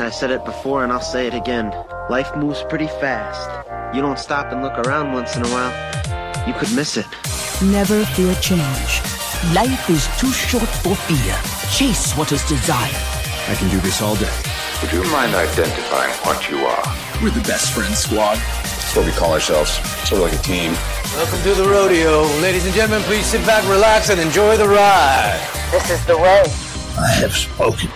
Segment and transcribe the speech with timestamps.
[0.00, 1.74] I said it before and I'll say it again.
[2.08, 3.50] Life moves pretty fast.
[3.94, 5.74] You don't stop and look around once in a while,
[6.46, 7.06] you could miss it.
[7.60, 9.02] Never fear change.
[9.52, 11.34] Life is too short for fear.
[11.72, 12.94] Chase what is desired.
[13.48, 14.32] I can do this all day.
[14.82, 16.96] Would you mind identifying what you are?
[17.20, 18.36] We're the best friends squad.
[18.36, 19.72] That's what we call ourselves.
[20.06, 20.74] Sort of like a team.
[21.16, 22.22] Welcome to the rodeo.
[22.40, 25.40] Ladies and gentlemen, please sit back, relax, and enjoy the ride.
[25.72, 26.44] This is the way.
[26.96, 27.90] I have spoken.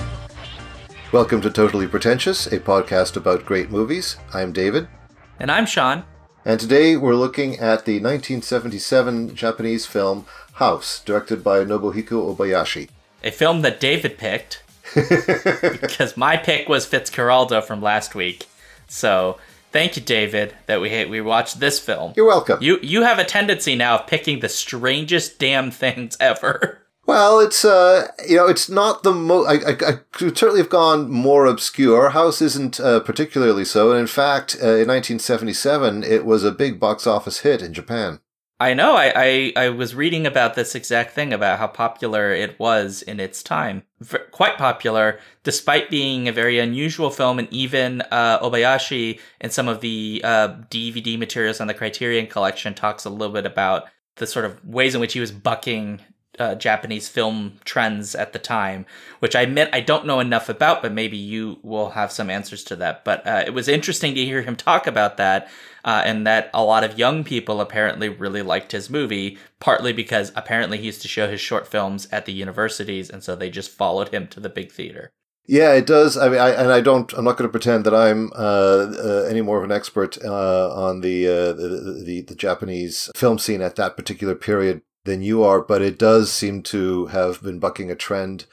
[1.13, 4.17] Welcome to Totally Pretentious, a podcast about great movies.
[4.33, 4.89] I'm David.
[5.39, 6.05] And I'm Shaun.
[6.47, 12.89] And today we're looking at the 1977 Japanese film House, directed by Nobuhiko Obayashi.
[13.23, 14.63] A film that David picked
[14.95, 18.47] because my pick was Fitzcarraldo from last week.
[18.89, 19.37] So
[19.71, 22.15] thank you, David, that we we watched this film.
[22.17, 22.63] You're welcome.
[22.63, 26.79] You you have a tendency now of picking the strangest damn things ever.
[27.05, 29.49] Well, it's uh, you know, it's not the most.
[29.49, 32.11] I, I, I, could certainly have gone more obscure.
[32.11, 36.79] House isn't uh, particularly so, and in fact, uh, in 1977, it was a big
[36.79, 38.21] box office hit in Japan.
[38.61, 38.95] I know.
[38.95, 43.19] I, I, I was reading about this exact thing about how popular it was in
[43.19, 43.83] its time.
[44.01, 49.67] V- quite popular, despite being a very unusual film, and even uh, Obayashi in some
[49.67, 54.29] of the DVD uh, materials on the Criterion Collection talks a little bit about the
[54.29, 56.01] sort of ways in which he was bucking
[56.39, 58.87] uh, Japanese film trends at the time,
[59.19, 62.65] which I admit I don't know enough about, but maybe you will have some answers
[62.65, 63.05] to that.
[63.05, 65.49] But uh, it was interesting to hear him talk about that,
[65.85, 70.33] uh, and that a lot of young people apparently really liked his movie, partly because
[70.35, 73.71] apparently he used to show his short films at the universities, and so they just
[73.71, 75.11] followed him to the big theater.
[75.47, 76.17] Yeah, it does.
[76.17, 77.13] I mean, I, and I don't.
[77.15, 80.73] I'm not going to pretend that I'm uh, uh, any more of an expert uh,
[80.73, 85.43] on the, uh, the, the the Japanese film scene at that particular period than you
[85.43, 88.47] are, but it does seem to have been bucking a trend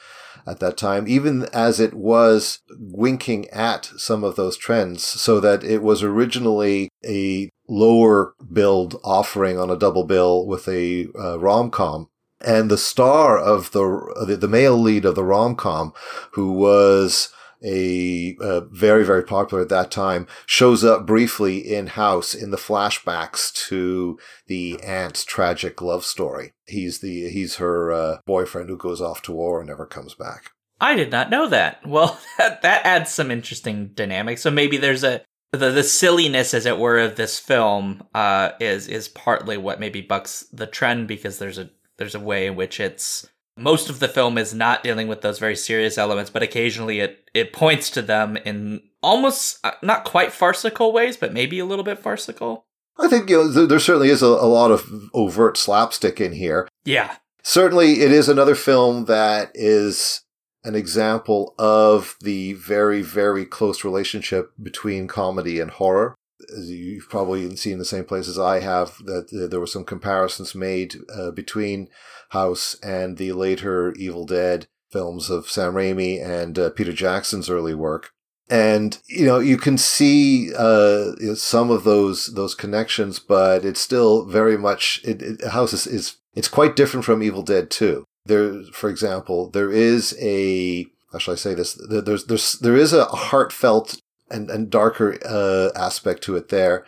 [0.47, 5.63] at that time, even as it was winking at some of those trends, so that
[5.63, 11.69] it was originally a lower build offering on a double bill with a uh, rom
[11.69, 12.09] com.
[12.41, 15.93] And the star of the, the male lead of the rom com,
[16.31, 17.31] who was
[17.63, 18.35] a
[18.71, 24.17] very very popular at that time shows up briefly in house in the flashbacks to
[24.47, 26.53] the aunt's tragic love story.
[26.65, 30.51] He's the he's her uh, boyfriend who goes off to war and never comes back.
[30.81, 31.81] I did not know that.
[31.85, 34.41] Well that, that adds some interesting dynamics.
[34.41, 35.21] So maybe there's a
[35.51, 40.01] the, the silliness as it were of this film uh, is is partly what maybe
[40.01, 43.27] bucks the trend because there's a there's a way in which it's
[43.59, 47.29] most of the film is not dealing with those very serious elements, but occasionally it
[47.33, 51.85] it points to them in almost uh, not quite farcical ways, but maybe a little
[51.85, 52.65] bit farcical.
[52.97, 56.67] I think you know there certainly is a, a lot of overt slapstick in here.
[56.85, 60.21] Yeah, certainly it is another film that is
[60.63, 66.15] an example of the very very close relationship between comedy and horror
[66.57, 69.83] as you've probably seen in the same place as I have, that there were some
[69.83, 71.89] comparisons made uh, between
[72.29, 77.75] House and the later Evil Dead films of Sam Raimi and uh, Peter Jackson's early
[77.75, 78.11] work.
[78.49, 84.25] And you know you can see uh, some of those those connections, but it's still
[84.25, 88.03] very much it, it, House is, is it's quite different from Evil Dead 2.
[88.25, 91.79] There, for example, there is a how shall I say this?
[91.89, 94.01] There's there's there is a heartfelt
[94.31, 96.85] and, and darker uh, aspect to it there.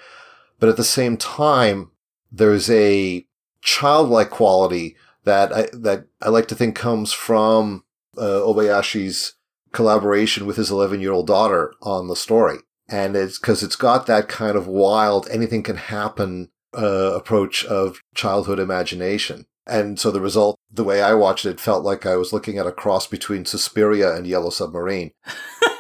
[0.60, 1.92] But at the same time,
[2.32, 3.26] there's a
[3.62, 7.84] childlike quality that I, that I like to think comes from
[8.18, 9.36] uh, Obayashi's
[9.72, 12.58] collaboration with his 11 year old daughter on the story.
[12.90, 18.02] And it's because it's got that kind of wild, anything can happen uh, approach of
[18.16, 19.46] childhood imagination.
[19.66, 22.68] And so the result, the way I watched it, felt like I was looking at
[22.68, 25.12] a cross between Suspiria and Yellow Submarine.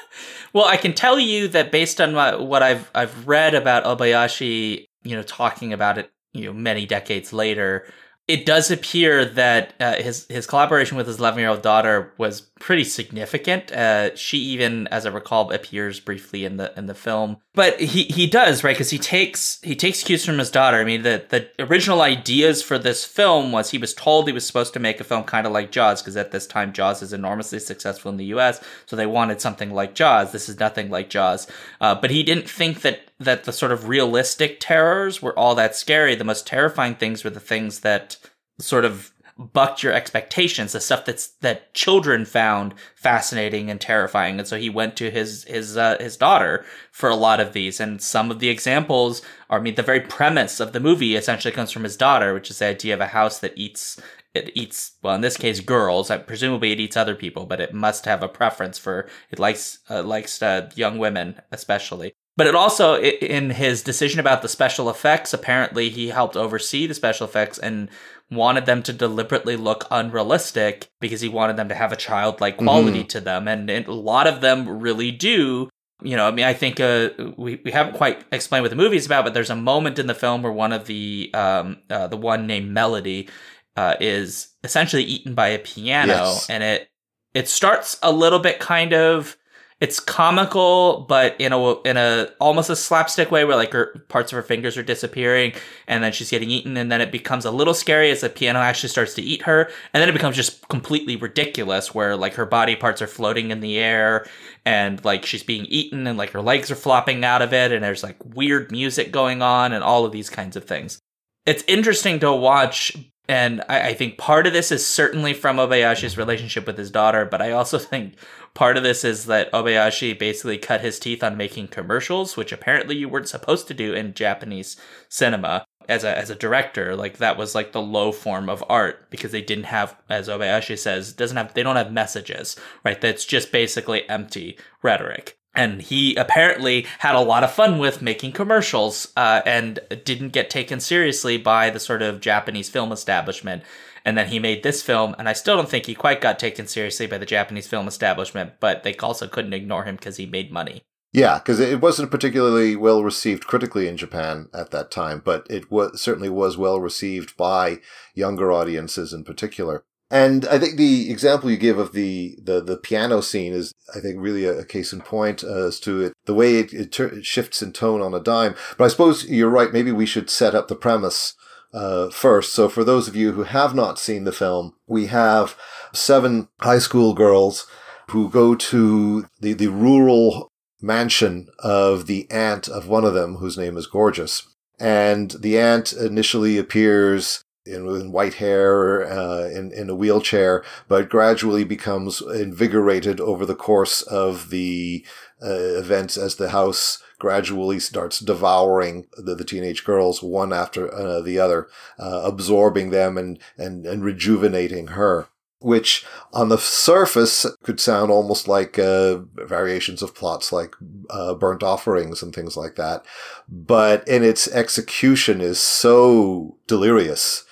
[0.53, 4.87] Well, I can tell you that based on my, what I've I've read about Obayashi,
[5.03, 7.87] you know, talking about it, you know, many decades later,
[8.31, 12.47] it does appear that uh, his his collaboration with his 11 year old daughter was
[12.61, 13.71] pretty significant.
[13.71, 17.37] Uh, she even, as I recall, appears briefly in the in the film.
[17.55, 20.77] But he he does right because he takes he takes cues from his daughter.
[20.77, 24.45] I mean, the the original ideas for this film was he was told he was
[24.45, 27.13] supposed to make a film kind of like Jaws because at this time Jaws is
[27.13, 28.63] enormously successful in the U.S.
[28.85, 30.31] So they wanted something like Jaws.
[30.31, 31.47] This is nothing like Jaws,
[31.81, 35.75] uh, but he didn't think that that the sort of realistic terrors were all that
[35.75, 36.13] scary.
[36.13, 38.17] The most terrifying things were the things that
[38.59, 44.39] sort of bucked your expectations, the stuff that's that children found fascinating and terrifying.
[44.39, 47.79] And so he went to his his uh, his daughter for a lot of these.
[47.79, 51.51] And some of the examples are I mean the very premise of the movie essentially
[51.53, 53.99] comes from his daughter, which is the idea of a house that eats
[54.33, 56.09] it eats well in this case girls.
[56.09, 59.79] Uh, presumably it eats other people, but it must have a preference for it likes
[59.89, 62.13] uh, likes uh, young women especially.
[62.37, 66.93] But it also, in his decision about the special effects, apparently he helped oversee the
[66.93, 67.89] special effects and
[68.31, 72.99] wanted them to deliberately look unrealistic because he wanted them to have a childlike quality
[72.99, 73.07] mm-hmm.
[73.07, 73.47] to them.
[73.47, 75.69] And, and, a lot of them really do.
[76.01, 78.95] You know, I mean, I think uh, we, we haven't quite explained what the movie
[78.95, 82.07] is about, but there's a moment in the film where one of the, um, uh,
[82.07, 83.29] the one named Melody,
[83.75, 86.13] uh, is essentially eaten by a piano.
[86.13, 86.49] Yes.
[86.49, 86.89] And it,
[87.33, 89.37] it starts a little bit kind of,
[89.81, 94.31] it's comical, but in a in a almost a slapstick way, where like her parts
[94.31, 95.53] of her fingers are disappearing,
[95.87, 98.59] and then she's getting eaten, and then it becomes a little scary as the piano
[98.59, 99.63] actually starts to eat her,
[99.93, 103.59] and then it becomes just completely ridiculous, where like her body parts are floating in
[103.59, 104.27] the air,
[104.65, 107.83] and like she's being eaten, and like her legs are flopping out of it, and
[107.83, 110.99] there's like weird music going on, and all of these kinds of things.
[111.47, 112.95] It's interesting to watch
[113.31, 117.23] and I, I, think part of this is certainly from Obayashi's relationship with his daughter,
[117.23, 118.15] but I also think
[118.53, 122.97] part of this is that Obayashi basically cut his teeth on making commercials, which apparently
[122.97, 124.75] you weren't supposed to do in Japanese
[125.07, 126.93] cinema as a as a director.
[126.93, 130.77] Like that was like the low form of art because they didn't have, as Obayashi
[130.77, 132.99] says, doesn't have they don't have messages, right?
[132.99, 138.31] That's just basically empty rhetoric and he apparently had a lot of fun with making
[138.31, 143.63] commercials uh, and didn't get taken seriously by the sort of Japanese film establishment.
[144.03, 146.65] And then he made this film, and I still don't think he quite got taken
[146.65, 150.51] seriously by the Japanese film establishment, but they also couldn't ignore him because he made
[150.51, 150.81] money.
[151.13, 155.65] Yeah, because it wasn't particularly well received critically in Japan at that time, but it
[155.95, 157.79] certainly was well received by
[158.15, 159.83] younger audiences in particular.
[160.11, 164.01] And I think the example you give of the, the, the piano scene is, I
[164.01, 167.07] think, really a, a case in point as to it, the way it, it, ter-
[167.07, 168.53] it, shifts in tone on a dime.
[168.77, 169.71] But I suppose you're right.
[169.71, 171.33] Maybe we should set up the premise
[171.73, 172.53] uh, first.
[172.53, 175.57] So for those of you who have not seen the film, we have
[175.93, 177.65] seven high school girls
[178.09, 183.57] who go to the, the rural mansion of the aunt of one of them, whose
[183.57, 184.45] name is Gorgeous.
[184.77, 191.09] And the aunt initially appears in, in white hair, uh, in, in a wheelchair, but
[191.09, 195.05] gradually becomes invigorated over the course of the
[195.43, 201.21] uh, events as the house gradually starts devouring the, the teenage girls one after uh,
[201.21, 201.67] the other,
[201.99, 205.27] uh, absorbing them and, and, and rejuvenating her
[205.63, 206.03] which
[206.33, 210.73] on the surface could sound almost like uh, variations of plots like
[211.11, 213.05] uh, burnt offerings and things like that.
[213.47, 217.45] But in its execution is so delirious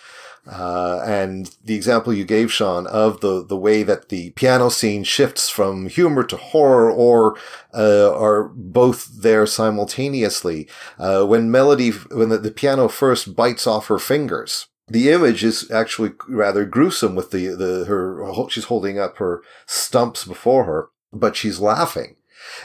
[0.49, 5.03] uh, and the example you gave, Shaun, of the, the way that the piano scene
[5.03, 7.37] shifts from humor to horror or
[7.73, 10.67] uh, are both there simultaneously.
[10.97, 15.69] Uh, when Melody, when the, the piano first bites off her fingers, the image is
[15.69, 21.35] actually rather gruesome with the, the, her, she's holding up her stumps before her, but
[21.35, 22.15] she's laughing.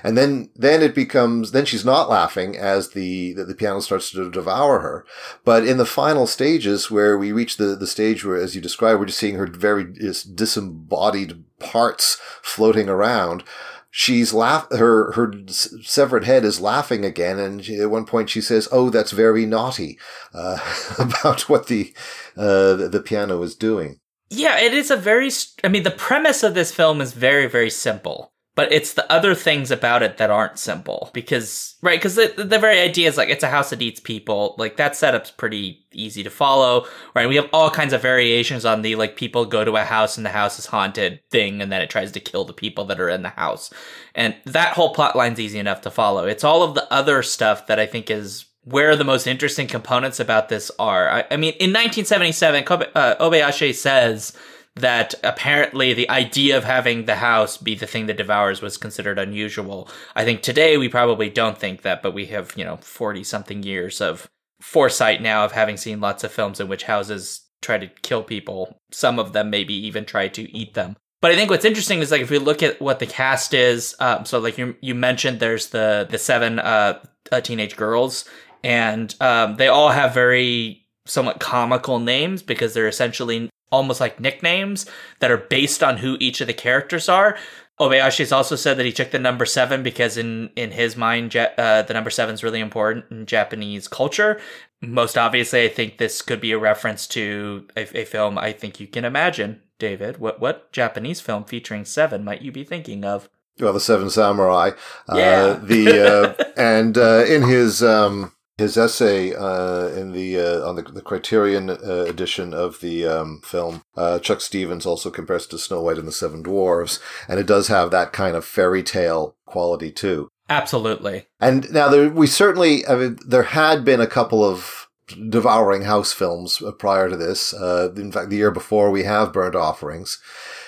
[0.03, 4.11] And then, then it becomes, then she's not laughing as the, the, the, piano starts
[4.13, 5.07] to devour her.
[5.45, 9.01] But in the final stages where we reach the, the stage where, as you described,
[9.01, 13.45] we're just seeing her very disembodied parts floating around.
[13.91, 17.39] She's laugh, her, her severed head is laughing again.
[17.39, 19.99] And she, at one point she says, Oh, that's very naughty,
[20.35, 20.59] uh,
[20.99, 21.95] about what the,
[22.37, 24.01] uh, the, the piano is doing.
[24.31, 25.31] Yeah, it is a very,
[25.63, 29.35] I mean, the premise of this film is very, very simple but it's the other
[29.35, 33.29] things about it that aren't simple because right because the, the very idea is like
[33.29, 34.55] it's a house that eats people.
[34.59, 37.29] Like that setup's pretty easy to follow right?
[37.29, 40.25] We have all kinds of variations on the like people go to a house and
[40.25, 43.09] the house is haunted thing and then it tries to kill the people that are
[43.09, 43.73] in the house.
[44.15, 46.27] And that whole plot line's easy enough to follow.
[46.27, 50.21] It's all of the other stuff that i think is where the most interesting components
[50.21, 51.11] about this are.
[51.11, 54.33] I, I mean in 1977 Kobe, uh, obayashi says
[54.77, 59.19] that apparently the idea of having the house be the thing that devours was considered
[59.19, 59.89] unusual.
[60.17, 63.63] I think today we probably don't think that, but we have, you know, 40 something
[63.63, 64.29] years of
[64.61, 68.81] foresight now of having seen lots of films in which houses try to kill people.
[68.91, 70.97] Some of them maybe even try to eat them.
[71.21, 73.95] But I think what's interesting is like if we look at what the cast is,
[73.99, 77.03] um, so like you you mentioned, there's the the seven uh,
[77.33, 78.27] uh, teenage girls,
[78.63, 84.87] and um, they all have very somewhat comical names because they're essentially almost like nicknames
[85.21, 87.37] that are based on who each of the characters are.
[87.81, 91.83] Obayashi's also said that he took the number seven because in in his mind, uh,
[91.83, 94.41] the number seven is really important in Japanese culture.
[94.81, 98.39] Most obviously, I think this could be a reference to a, a film.
[98.39, 100.19] I think you can imagine, David.
[100.19, 103.29] What what Japanese film featuring seven might you be thinking of?
[103.59, 104.71] Well, the Seven Samurai.
[105.09, 105.43] Uh, yeah.
[105.43, 110.77] Uh, the uh, and uh, in his um, His essay uh, in the uh, on
[110.77, 115.59] the, the Criterion uh, edition of the um, film, uh, Chuck Stephens also compares to
[115.59, 119.35] Snow White and the Seven Dwarfs, and it does have that kind of fairy tale
[119.45, 120.29] quality too.
[120.49, 121.27] Absolutely.
[121.41, 124.89] And now there, we certainly, I mean, there had been a couple of
[125.29, 127.53] devouring house films uh, prior to this.
[127.55, 130.21] Uh, in fact, the year before we have Burnt Offerings.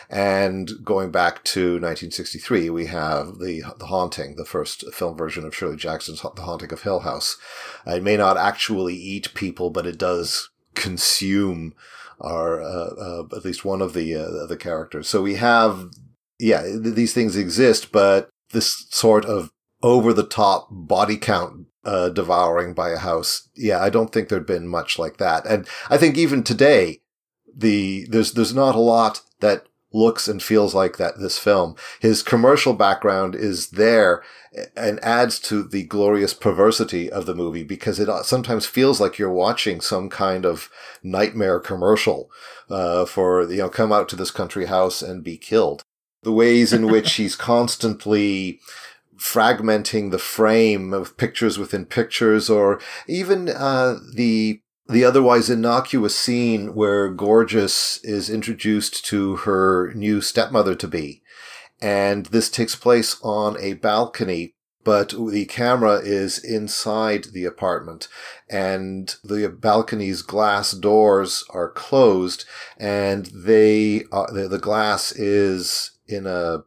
[0.08, 5.54] And going back to 1963, we have the the haunting, the first film version of
[5.54, 7.36] Shirley Jackson's The Haunting of Hill House.
[7.86, 11.74] It may not actually eat people, but it does consume
[12.20, 15.08] our uh, uh, at least one of the uh, the characters.
[15.08, 15.90] So we have
[16.38, 19.50] yeah, these things exist, but this sort of
[19.82, 23.48] over the top body count uh, devouring by a house.
[23.54, 25.46] Yeah, I don't think there'd been much like that.
[25.46, 27.00] And I think even today,
[27.54, 31.76] the there's there's not a lot that looks and feels like that this film.
[32.00, 34.22] His commercial background is there
[34.76, 39.32] and adds to the glorious perversity of the movie because it sometimes feels like you're
[39.32, 40.70] watching some kind of
[41.02, 42.30] nightmare commercial
[42.70, 45.82] uh, for you know come out to this country house and be killed.
[46.22, 48.60] The ways in which he's constantly
[49.16, 56.74] fragmenting the frame of pictures within pictures, or even uh, the the otherwise innocuous scene
[56.74, 61.22] where Gorgeous is introduced to her new stepmother to be.
[61.80, 68.06] And this takes place on a balcony, but the camera is inside the apartment
[68.48, 72.44] and the balcony's glass doors are closed
[72.78, 76.62] and they, uh, the, the glass is in a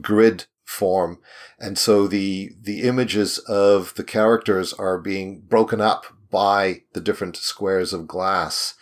[0.00, 1.18] grid form.
[1.58, 7.36] And so the, the images of the characters are being broken up by the different
[7.36, 8.74] squares of glass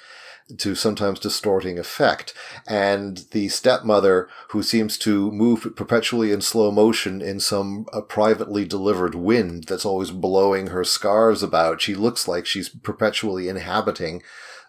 [0.57, 2.33] to sometimes distorting effect.
[2.67, 8.65] And the stepmother, who seems to move perpetually in slow motion in some uh, privately
[8.65, 14.23] delivered wind that's always blowing her scarves about, she looks like she's perpetually inhabiting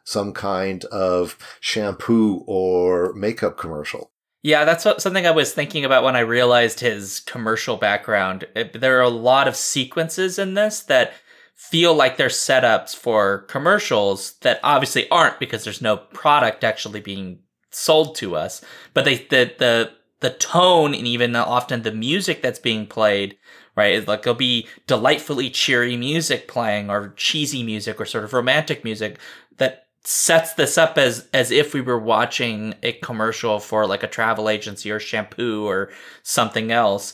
[0.04, 4.12] some kind of shampoo or makeup commercial.
[4.42, 8.46] Yeah, that's what, something I was thinking about when I realized his commercial background.
[8.58, 11.14] It, there are a lot of sequences in this that
[11.56, 17.40] feel like they're setups for commercials that obviously aren't because there's no product actually being
[17.72, 18.64] sold to us.
[18.94, 23.38] But they the the the tone and even often the music that's being played,
[23.76, 24.08] right?
[24.08, 29.20] Like there'll be delightfully cheery music playing or cheesy music or sort of romantic music
[29.58, 34.08] that sets this up as as if we were watching a commercial for like a
[34.08, 35.90] travel agency or shampoo or
[36.24, 37.14] something else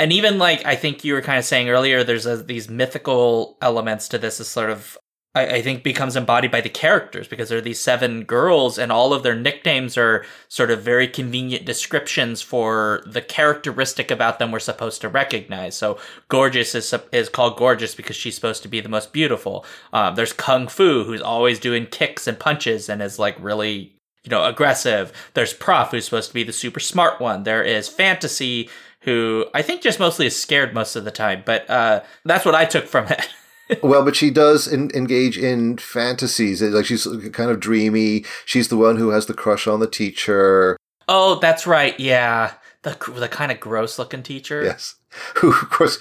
[0.00, 3.58] and even like I think you were kind of saying earlier, there's a, these mythical
[3.60, 4.40] elements to this.
[4.40, 4.96] Is sort of
[5.34, 8.90] I, I, think becomes embodied by the characters because there are these seven girls, and
[8.90, 14.50] all of their nicknames are sort of very convenient descriptions for the characteristic about them
[14.50, 15.76] we're supposed to recognize.
[15.76, 19.66] So gorgeous is is called gorgeous because she's supposed to be the most beautiful.
[19.92, 24.30] Um, there's kung fu who's always doing kicks and punches and is like really you
[24.30, 25.12] know aggressive.
[25.34, 27.42] There's prof who's supposed to be the super smart one.
[27.42, 31.42] There is fantasy who I think just mostly is scared most of the time.
[31.44, 33.28] But uh, that's what I took from it.
[33.82, 36.62] well, but she does in, engage in fantasies.
[36.62, 38.24] Like she's kind of dreamy.
[38.44, 40.76] She's the one who has the crush on the teacher.
[41.08, 41.98] Oh, that's right.
[41.98, 44.62] Yeah, the the kind of gross looking teacher.
[44.62, 44.96] Yes,
[45.36, 45.98] who of course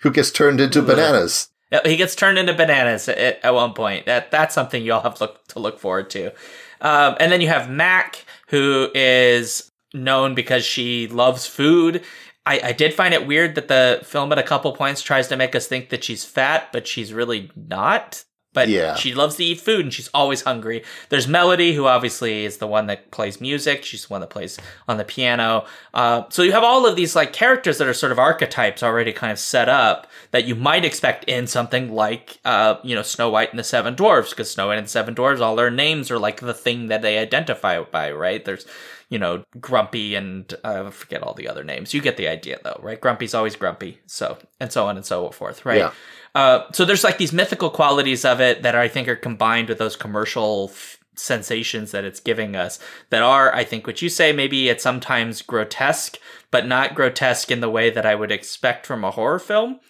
[0.00, 1.48] who gets turned into bananas.
[1.84, 4.06] He gets turned into bananas at, at one point.
[4.06, 6.32] That that's something you all have look, to look forward to.
[6.80, 12.02] Um, and then you have Mac, who is known because she loves food.
[12.46, 15.36] I, I did find it weird that the film at a couple points tries to
[15.36, 18.24] make us think that she's fat, but she's really not.
[18.52, 18.96] But yeah.
[18.96, 20.82] she loves to eat food and she's always hungry.
[21.08, 23.84] There's Melody, who obviously is the one that plays music.
[23.84, 25.66] She's the one that plays on the piano.
[25.94, 29.12] Uh, so you have all of these like characters that are sort of archetypes already
[29.12, 33.30] kind of set up that you might expect in something like, uh, you know, Snow
[33.30, 36.10] White and the Seven Dwarfs, because Snow White and the Seven Dwarfs, all their names
[36.10, 38.44] are like the thing that they identify by, right?
[38.44, 38.66] There's
[39.10, 41.92] you know, Grumpy and uh, I forget all the other names.
[41.92, 43.00] You get the idea though, right?
[43.00, 43.98] Grumpy's always grumpy.
[44.06, 45.78] So, and so on and so forth, right?
[45.78, 45.92] Yeah.
[46.34, 49.78] Uh, so there's like these mythical qualities of it that I think are combined with
[49.78, 52.78] those commercial f- sensations that it's giving us
[53.10, 56.16] that are, I think, what you say, maybe at sometimes grotesque,
[56.52, 59.80] but not grotesque in the way that I would expect from a horror film,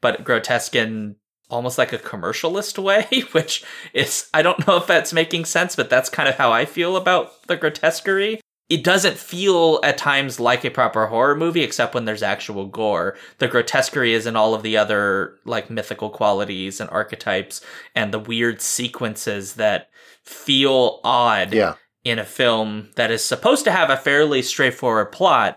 [0.00, 1.16] but grotesque in
[1.50, 5.90] almost like a commercialist way, which is, I don't know if that's making sense, but
[5.90, 10.64] that's kind of how I feel about the grotesquerie it doesn't feel at times like
[10.64, 13.16] a proper horror movie except when there's actual gore.
[13.38, 17.60] The grotesquerie is in all of the other like mythical qualities and archetypes
[17.96, 19.90] and the weird sequences that
[20.22, 21.74] feel odd yeah.
[22.04, 25.56] in a film that is supposed to have a fairly straightforward plot.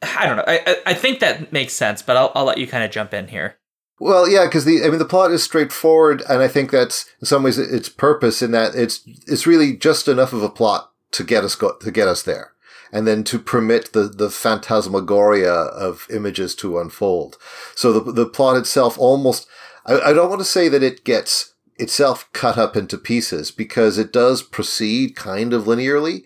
[0.00, 0.44] I don't know.
[0.46, 3.28] I, I think that makes sense but i'll, I'll let you kind of jump in
[3.28, 3.58] here.
[3.98, 7.26] Well, yeah, because the I mean the plot is straightforward, and I think that's in
[7.26, 11.22] some ways its purpose in that it's it's really just enough of a plot to
[11.22, 12.51] get us go, to get us there,
[12.92, 17.38] and then to permit the the phantasmagoria of images to unfold.
[17.74, 19.48] So the the plot itself almost
[19.86, 23.98] I, I don't want to say that it gets itself cut up into pieces because
[23.98, 26.24] it does proceed kind of linearly,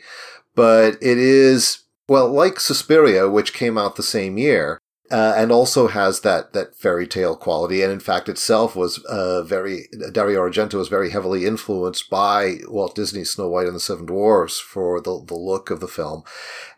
[0.55, 5.89] but it is well like Suspiria, which came out the same year uh, and also
[5.89, 10.75] has that that fairy tale quality, and in fact itself was uh, very Dario Argento
[10.75, 15.23] was very heavily influenced by Walt Disney's Snow White and the Seven Dwarfs for the
[15.25, 16.23] the look of the film,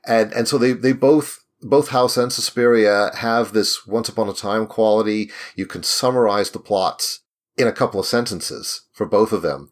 [0.06, 4.34] and and so they they both both House and Suspiria have this once upon a
[4.34, 5.30] time quality.
[5.56, 7.20] You can summarize the plots
[7.56, 9.70] in a couple of sentences for both of them,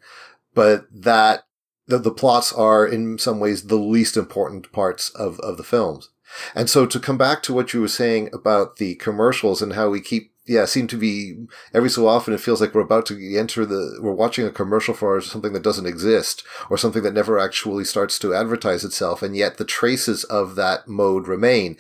[0.55, 1.45] but that
[1.87, 6.11] the, the plots are in some ways the least important parts of, of the films.
[6.55, 9.91] And so to come back to what you were saying about the commercials and how
[9.91, 13.37] we keep yeah, seem to be every so often it feels like we're about to
[13.37, 17.39] enter the we're watching a commercial for something that doesn't exist or something that never
[17.39, 21.77] actually starts to advertise itself and yet the traces of that mode remain.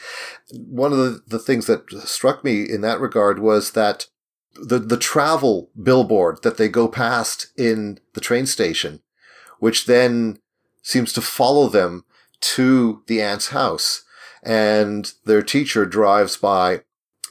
[0.53, 4.09] One of the, the things that struck me in that regard was that
[4.55, 9.01] the the travel billboard that they go past in the train station,
[9.61, 10.41] which then
[10.83, 12.05] seems to follow them
[12.41, 14.03] to the aunt's house
[14.47, 16.83] and their teacher drives by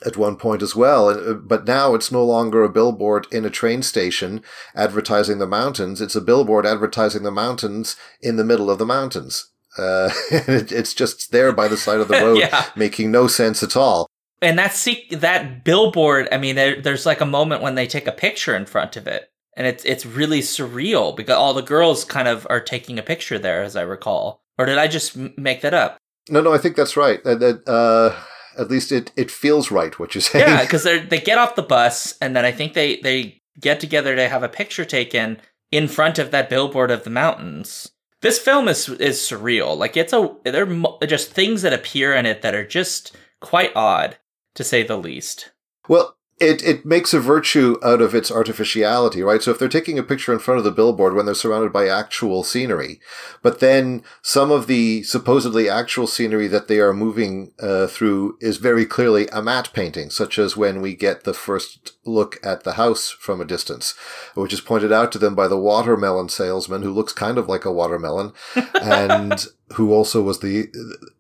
[0.06, 1.10] at one point as well.
[1.10, 4.44] Uh, but now it's no longer a billboard in a train station
[4.76, 6.02] advertising the mountains.
[6.02, 9.50] It's a billboard advertising the mountains in the middle of the mountains.
[9.78, 12.66] Uh, it's just there by the side of the road, yeah.
[12.76, 14.08] making no sense at all.
[14.42, 14.76] And that
[15.12, 18.66] that billboard, I mean, there, there's like a moment when they take a picture in
[18.66, 22.60] front of it, and it's it's really surreal because all the girls kind of are
[22.60, 24.44] taking a picture there, as I recall.
[24.58, 25.98] Or did I just make that up?
[26.30, 27.24] No, no, I think that's right.
[27.24, 28.16] That, uh,
[28.58, 30.48] at least it, it feels right what you're saying.
[30.48, 33.80] Yeah, because they they get off the bus and then I think they they get
[33.80, 35.40] together to have a picture taken
[35.72, 37.92] in front of that billboard of the mountains.
[38.22, 39.78] This film is is surreal.
[39.78, 43.76] Like it's a there are just things that appear in it that are just quite
[43.76, 44.18] odd
[44.56, 45.52] to say the least.
[45.88, 49.42] Well, it, it makes a virtue out of its artificiality, right?
[49.42, 51.88] So if they're taking a picture in front of the billboard when they're surrounded by
[51.88, 53.00] actual scenery,
[53.42, 58.58] but then some of the supposedly actual scenery that they are moving uh, through is
[58.58, 62.74] very clearly a matte painting, such as when we get the first look at the
[62.74, 63.96] house from a distance,
[64.34, 67.64] which is pointed out to them by the watermelon salesman who looks kind of like
[67.64, 68.34] a watermelon
[68.82, 70.68] and who also was the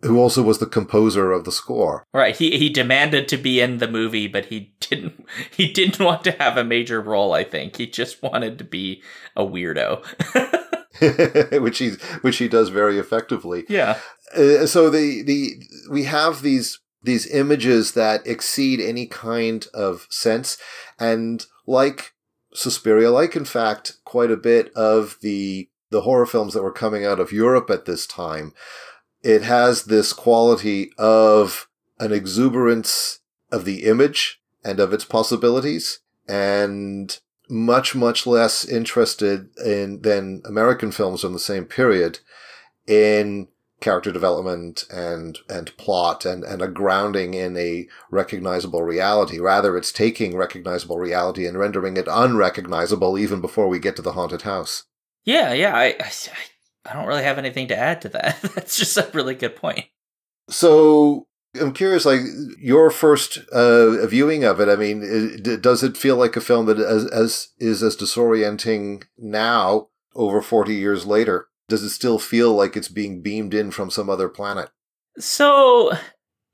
[0.03, 2.05] who also was the composer of the score.
[2.13, 2.36] Right.
[2.36, 6.31] He he demanded to be in the movie, but he didn't he didn't want to
[6.34, 7.77] have a major role, I think.
[7.77, 9.01] He just wanted to be
[9.36, 10.03] a weirdo.
[11.62, 13.65] which he which he does very effectively.
[13.67, 13.99] Yeah.
[14.36, 15.53] Uh, so the the
[15.89, 20.58] we have these these images that exceed any kind of sense
[20.99, 22.13] and like
[22.53, 27.05] Suspiria like in fact quite a bit of the the horror films that were coming
[27.05, 28.53] out of Europe at this time,
[29.23, 37.19] it has this quality of an exuberance of the image and of its possibilities and
[37.49, 42.19] much, much less interested in than American films from the same period
[42.86, 43.47] in
[43.79, 49.39] character development and and plot and and a grounding in a recognizable reality.
[49.39, 54.13] Rather it's taking recognizable reality and rendering it unrecognizable even before we get to the
[54.13, 54.84] haunted house
[55.25, 55.75] yeah, yeah.
[55.75, 56.11] I, I,
[56.89, 58.41] I don't really have anything to add to that.
[58.55, 59.85] That's just a really good point.
[60.49, 61.27] So
[61.59, 62.21] I'm curious, like
[62.59, 64.69] your first uh, viewing of it.
[64.69, 69.03] I mean, it, does it feel like a film that as, as is as disorienting
[69.17, 71.47] now, over 40 years later?
[71.67, 74.69] Does it still feel like it's being beamed in from some other planet?
[75.17, 75.93] So,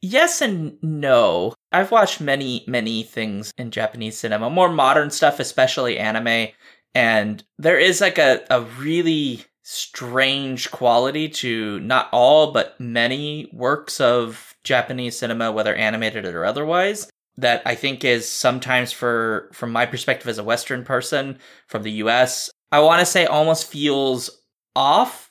[0.01, 1.53] yes and no.
[1.71, 6.49] I've watched many, many things in Japanese cinema, more modern stuff, especially anime.
[6.93, 14.01] And there is like a, a really strange quality to not all, but many works
[14.01, 19.85] of Japanese cinema, whether animated or otherwise, that I think is sometimes for, from my
[19.85, 24.29] perspective as a Western person from the US, I want to say almost feels
[24.75, 25.30] off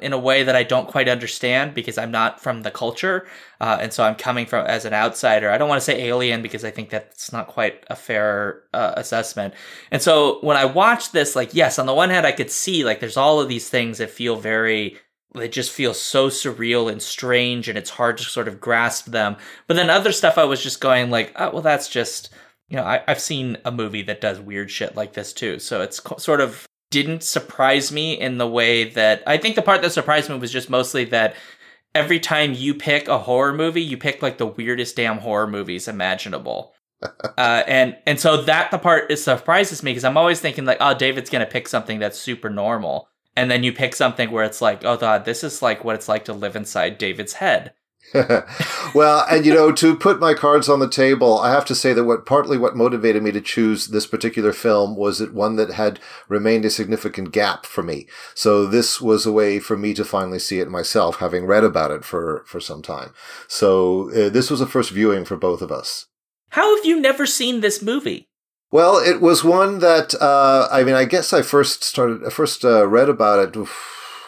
[0.00, 3.26] in a way that I don't quite understand because I'm not from the culture,
[3.60, 5.50] uh, and so I'm coming from as an outsider.
[5.50, 8.94] I don't want to say alien because I think that's not quite a fair uh,
[8.96, 9.54] assessment.
[9.90, 12.84] And so when I watch this, like, yes, on the one hand, I could see
[12.84, 14.96] like there's all of these things that feel very.
[15.34, 19.36] They just feel so surreal and strange, and it's hard to sort of grasp them.
[19.66, 22.30] But then other stuff, I was just going like, oh, well, that's just
[22.68, 25.58] you know, I, have seen a movie that does weird shit like this too.
[25.58, 29.62] So it's co- sort of didn't surprise me in the way that I think the
[29.62, 31.34] part that surprised me was just mostly that
[31.94, 35.88] every time you pick a horror movie, you pick like the weirdest damn horror movies
[35.88, 36.72] imaginable.
[37.02, 40.78] uh, and and so that the part is surprises me because I'm always thinking like,
[40.80, 44.60] oh, David's gonna pick something that's super normal, and then you pick something where it's
[44.60, 47.72] like, oh god, this is like what it's like to live inside David's head.
[48.94, 51.92] well, and you know, to put my cards on the table, I have to say
[51.92, 55.72] that what partly what motivated me to choose this particular film was it one that
[55.72, 58.06] had remained a significant gap for me.
[58.34, 61.90] So this was a way for me to finally see it myself, having read about
[61.90, 63.12] it for for some time.
[63.46, 66.06] So uh, this was a first viewing for both of us.
[66.50, 68.28] How have you never seen this movie?
[68.70, 72.64] Well, it was one that uh, I mean, I guess I first started, I first
[72.64, 73.68] uh, read about it.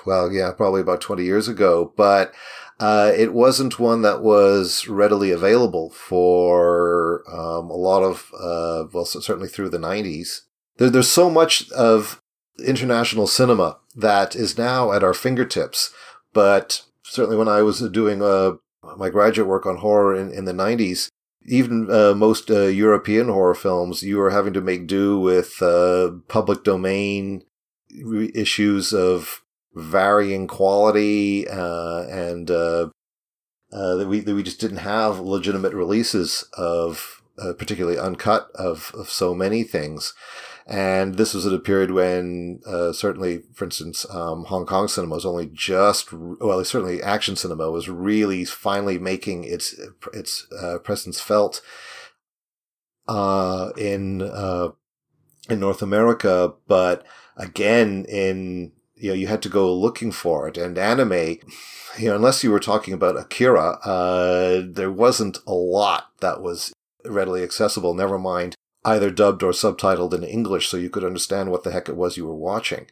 [0.06, 2.32] Well, yeah, probably about twenty years ago, but
[2.80, 9.04] uh, it wasn't one that was readily available for um, a lot of, uh, well,
[9.04, 10.40] certainly through the 90s.
[10.78, 12.22] There, there's so much of
[12.64, 15.92] international cinema that is now at our fingertips.
[16.32, 18.52] But certainly when I was doing uh,
[18.96, 21.08] my graduate work on horror in, in the 90s,
[21.44, 26.12] even uh, most uh, European horror films, you were having to make do with uh,
[26.28, 27.44] public domain
[28.34, 29.42] issues of
[29.74, 32.88] varying quality uh, and uh,
[33.72, 38.92] uh, that we that we just didn't have legitimate releases of uh, particularly uncut of
[38.94, 40.14] of so many things.
[40.66, 45.16] And this was at a period when, uh, certainly, for instance, um, Hong Kong cinema
[45.16, 49.74] was only just, well, certainly action cinema was really finally making its
[50.12, 51.60] its uh, presence felt
[53.08, 54.20] in
[55.48, 57.04] in North America, but
[57.36, 60.56] again in you know, you had to go looking for it.
[60.56, 61.38] And anime,
[61.98, 66.72] you know, unless you were talking about Akira, uh, there wasn't a lot that was
[67.04, 67.94] readily accessible.
[67.94, 71.88] Never mind either dubbed or subtitled in English, so you could understand what the heck
[71.88, 72.86] it was you were watching.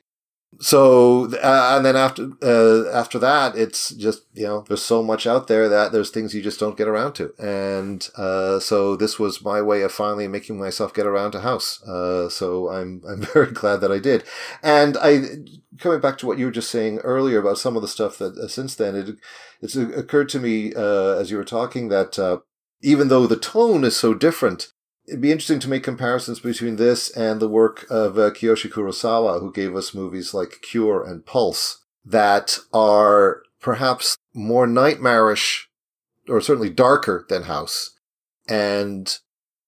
[0.60, 5.24] So, uh, and then after uh, after that, it's just you know, there's so much
[5.26, 9.20] out there that there's things you just don't get around to, and uh, so this
[9.20, 11.80] was my way of finally making myself get around to House.
[11.84, 14.24] Uh, so I'm I'm very glad that I did,
[14.62, 15.20] and I
[15.78, 18.36] coming back to what you were just saying earlier about some of the stuff that
[18.36, 19.16] uh, since then it
[19.62, 22.18] it's occurred to me uh, as you were talking that
[22.82, 24.72] even though the tone is so different,
[25.08, 29.40] it'd be interesting to make comparisons between this and the work of uh, Kiyoshi Kurosawa,
[29.40, 35.70] who gave us movies like Cure and Pulse that are perhaps more nightmarish
[36.28, 37.96] or certainly darker than House
[38.48, 39.18] and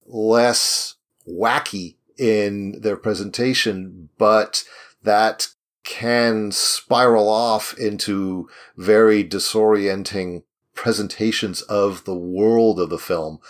[0.07, 4.64] less wacky in their presentation, but
[5.03, 5.48] that
[5.85, 10.42] can spiral off into very disorienting
[10.74, 13.40] presentations of the world of the film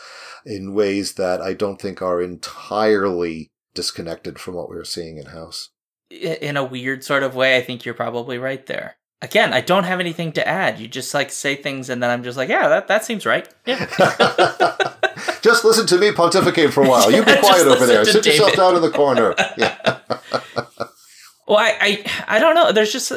[0.44, 5.26] in ways that I don't think are entirely disconnected from what we were seeing in
[5.26, 5.70] House.
[6.10, 8.96] In a weird sort of way, I think you're probably right there.
[9.22, 10.80] Again, I don't have anything to add.
[10.80, 13.46] You just like say things, and then I'm just like, yeah, that, that seems right.
[13.66, 13.84] Yeah.
[15.42, 17.10] just listen to me pontificate for a while.
[17.10, 18.04] You be quiet over there.
[18.04, 18.38] Sit David.
[18.40, 19.34] yourself down in the corner.
[19.56, 19.98] Yeah.
[21.46, 22.72] well, I, I, I don't know.
[22.72, 23.12] There's just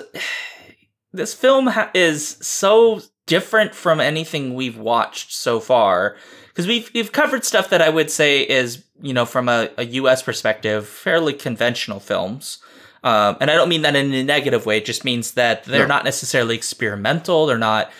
[1.13, 6.17] this film ha- is so different from anything we've watched so far
[6.53, 9.85] because we've we've covered stuff that I would say is you know from a, a
[9.85, 10.21] U.S.
[10.21, 12.59] perspective fairly conventional films.
[13.03, 14.77] Um, and I don't mean that in a negative way.
[14.77, 15.95] It just means that they're no.
[15.95, 17.45] not necessarily experimental.
[17.45, 17.91] They're not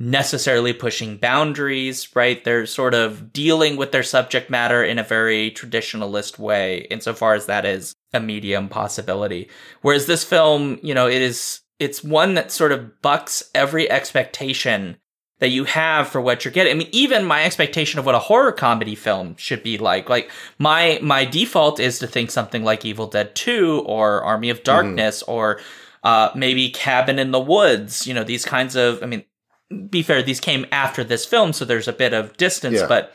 [0.00, 2.42] necessarily pushing boundaries, right?
[2.42, 7.46] They're sort of dealing with their subject matter in a very traditionalist way, insofar as
[7.46, 9.48] that is a medium possibility.
[9.82, 14.96] Whereas this film, you know, it is, it's one that sort of bucks every expectation
[15.40, 16.70] that you have for what you're getting.
[16.70, 20.30] I mean, even my expectation of what a horror comedy film should be like, like
[20.58, 24.64] my my default is to think something like Evil Dead 2 or Army of mm-hmm.
[24.64, 25.32] Darkness mm-hmm.
[25.32, 25.60] or
[26.04, 28.06] uh, maybe Cabin in the Woods.
[28.06, 29.02] You know, these kinds of.
[29.02, 29.24] I mean,
[29.88, 32.86] be fair, these came after this film, so there's a bit of distance, yeah.
[32.86, 33.14] but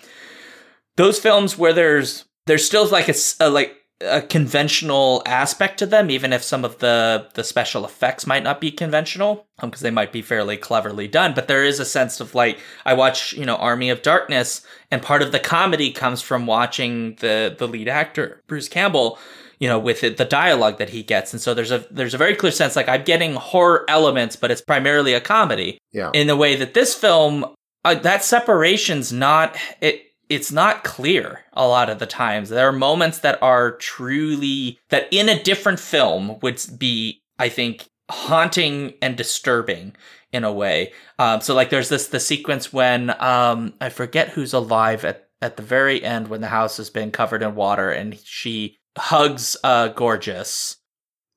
[0.95, 6.09] those films where there's there's still like a, a like a conventional aspect to them,
[6.09, 9.91] even if some of the the special effects might not be conventional, because um, they
[9.91, 11.33] might be fairly cleverly done.
[11.33, 15.01] But there is a sense of like I watch, you know, Army of Darkness, and
[15.01, 19.17] part of the comedy comes from watching the the lead actor Bruce Campbell,
[19.59, 22.19] you know, with it, the dialogue that he gets, and so there's a there's a
[22.19, 25.77] very clear sense like I'm getting horror elements, but it's primarily a comedy.
[25.93, 26.11] Yeah.
[26.13, 27.45] In the way that this film,
[27.85, 30.01] uh, that separation's not it
[30.35, 32.49] it's not clear a lot of the times.
[32.49, 37.87] There are moments that are truly that in a different film would be, I think,
[38.11, 39.95] haunting and disturbing
[40.33, 40.91] in a way.
[41.17, 45.55] Um, so like there's this the sequence when um, I forget who's alive at at
[45.55, 49.87] the very end when the house has been covered in water and she hugs uh,
[49.87, 50.77] Gorgeous.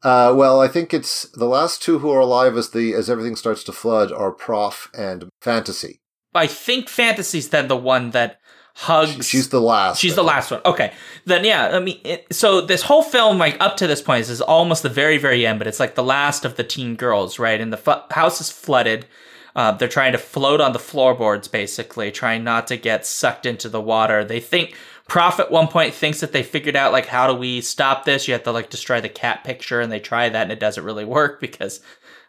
[0.02, 3.36] Uh, well, I think it's the last two who are alive as the as everything
[3.36, 6.00] starts to flood are Prof and Fantasy.
[6.34, 8.40] I think Fantasy's then the one that
[8.78, 9.26] hugs.
[9.26, 10.00] She's the last.
[10.00, 10.60] She's the last one.
[10.64, 10.92] Okay,
[11.24, 11.76] then yeah.
[11.76, 14.88] I mean, it, so this whole film, like up to this point, is almost the
[14.88, 17.60] very, very end, but it's like the last of the teen girls, right?
[17.60, 19.06] And the fu- house is flooded.
[19.56, 23.68] Uh, they're trying to float on the floorboards, basically, trying not to get sucked into
[23.68, 24.24] the water.
[24.24, 24.76] They think
[25.08, 28.28] Prof at one point thinks that they figured out like how do we stop this?
[28.28, 30.84] You have to like destroy the cat picture, and they try that, and it doesn't
[30.84, 31.80] really work because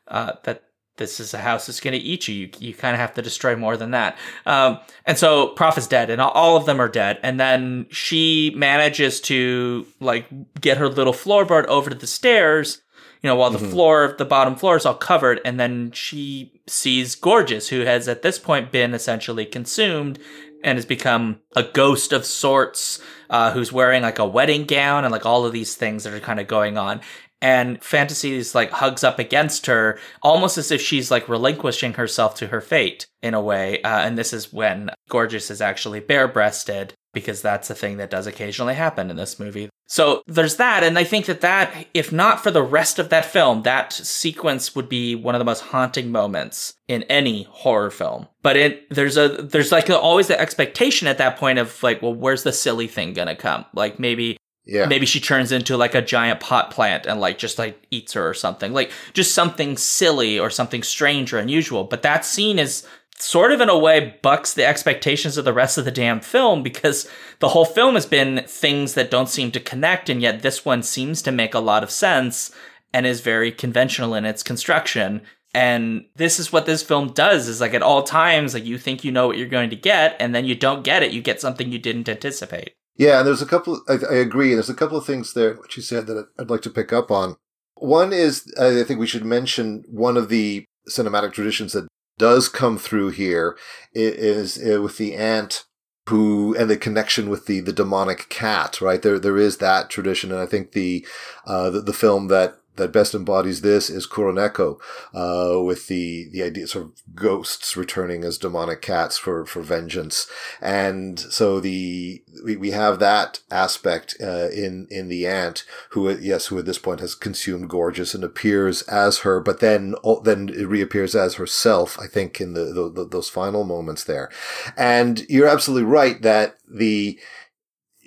[0.07, 0.63] uh, that
[0.99, 2.35] this is a house that's going to eat you.
[2.35, 4.15] You, you kind of have to destroy more than that.
[4.45, 7.17] Um, and so Prof is dead, and all of them are dead.
[7.23, 10.27] And then she manages to like
[10.61, 12.83] get her little floorboard over to the stairs.
[13.23, 13.71] You know, while the Mm-hmm.
[13.71, 18.21] floor, the bottom floor is all covered, and then she sees Gorgeous, who has at
[18.21, 20.19] this point been essentially consumed
[20.63, 25.11] and has become a ghost of sorts, uh, who's wearing like a wedding gown and
[25.11, 27.01] like all of these things that are kind of going on.
[27.41, 32.47] And Fantasies like hugs up against her, almost as if she's like relinquishing herself to
[32.47, 33.81] her fate in a way.
[33.81, 38.09] Uh, and this is when Gorgeous is actually bare breasted because that's a thing that
[38.09, 39.69] does occasionally happen in this movie.
[39.87, 43.25] So there's that, and I think that that, if not for the rest of that
[43.25, 48.27] film, that sequence would be one of the most haunting moments in any horror film.
[48.43, 52.13] But it there's a there's like always the expectation at that point of like, well,
[52.13, 53.65] where's the silly thing gonna come?
[53.73, 54.37] Like maybe
[54.69, 54.85] Yeah.
[54.85, 58.29] maybe she turns into like a giant pot plant and like just like eats her
[58.29, 58.71] or something.
[58.71, 61.85] Like just something silly or something strange or unusual.
[61.85, 62.85] But that scene is
[63.17, 66.61] sort of in a way bucks the expectations of the rest of the damn film
[66.61, 70.63] because the whole film has been things that don't seem to connect and yet this
[70.63, 72.51] one seems to make a lot of sense
[72.93, 75.21] and is very conventional in its construction.
[75.55, 79.03] And this is what this film does is like at all times like you think
[79.03, 81.11] you know what you're going to get and then you don't get it.
[81.11, 83.81] You get something you didn't anticipate Yeah, and there's a couple.
[83.87, 84.53] I, I agree.
[84.53, 87.09] There's a couple of things there what you said that I'd like to pick up
[87.09, 87.37] on.
[87.75, 92.77] One is I think we should mention one of the cinematic traditions that does come
[92.77, 93.57] through here
[93.93, 95.63] is uh, with the aunt
[96.09, 98.81] who and the connection with the the demonic cat.
[98.81, 101.07] Right there, there is that tradition, and I think the
[101.45, 104.79] uh, the, the film that that best embodies this is Kuroneko,
[105.13, 110.27] uh, with the, the idea sort of ghosts returning as demonic cats for, for vengeance.
[110.59, 116.47] And so the, we, we have that aspect, uh, in, in the aunt who, yes,
[116.47, 120.49] who at this point has consumed Gorgeous and appears as her, but then, oh, then
[120.49, 124.29] it reappears as herself, I think, in the, the, the those final moments there.
[124.75, 127.19] And you're absolutely right that the,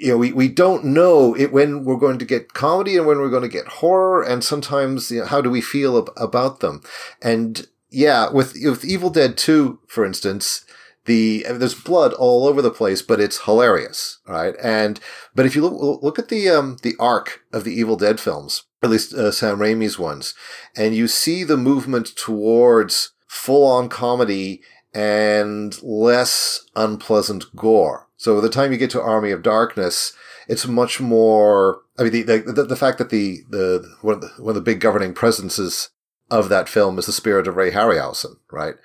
[0.02, 3.18] you know, we, we don't know it when we're going to get comedy and when
[3.18, 6.58] we're going to get horror, and sometimes you know, how do we feel ab- about
[6.58, 6.82] them?
[7.22, 10.64] And yeah, with with Evil Dead Two, for instance,
[11.04, 14.56] the there's blood all over the place, but it's hilarious, right?
[14.60, 14.98] And
[15.36, 18.64] but if you look look at the um the arc of the Evil Dead films,
[18.82, 20.34] at least uh, Sam Raimi's ones,
[20.76, 24.62] and you see the movement towards full on comedy
[24.92, 28.08] and less unpleasant gore.
[28.22, 30.12] So the time you get to Army of Darkness,
[30.46, 31.80] it's much more.
[31.98, 34.60] I mean, the the, the fact that the the one of the, one of the
[34.60, 35.90] big governing presences
[36.30, 38.76] of that film is the spirit of Ray Harryhausen, right?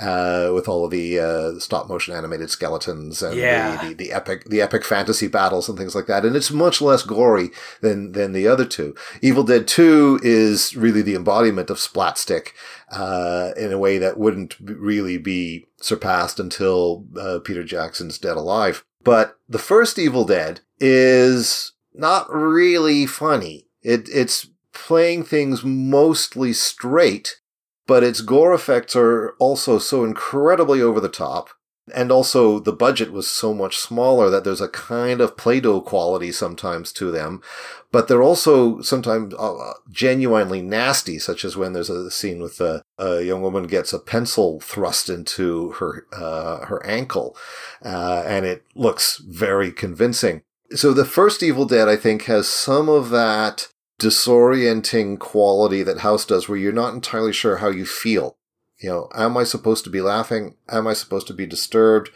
[0.00, 3.76] Uh, with all of the uh, stop motion animated skeletons and Yeah.
[3.82, 6.80] the, the, the epic the epic fantasy battles and things like that, and it's much
[6.80, 7.50] less gory
[7.82, 8.94] than than the other two.
[9.20, 12.52] Evil Dead Two is really the embodiment of splatstick
[12.90, 18.84] uh, in a way that wouldn't really be surpassed until uh, Peter Jackson's Dead Alive.
[19.04, 23.66] But the first Evil Dead is not really funny.
[23.82, 27.40] It, it's playing things mostly straight,
[27.86, 31.50] but its gore effects are also so incredibly over the top.
[31.94, 36.32] And also, the budget was so much smaller that there's a kind of Play-Doh quality
[36.32, 37.42] sometimes to them.
[37.90, 42.82] But they're also sometimes uh, genuinely nasty, such as when there's a scene with a,
[42.98, 47.36] a young woman gets a pencil thrust into her uh, her ankle,
[47.82, 50.42] uh, and it looks very convincing.
[50.72, 56.26] So the first Evil Dead, I think, has some of that disorienting quality that House
[56.26, 58.36] does, where you're not entirely sure how you feel.
[58.80, 60.56] You know, am I supposed to be laughing?
[60.68, 62.10] Am I supposed to be disturbed?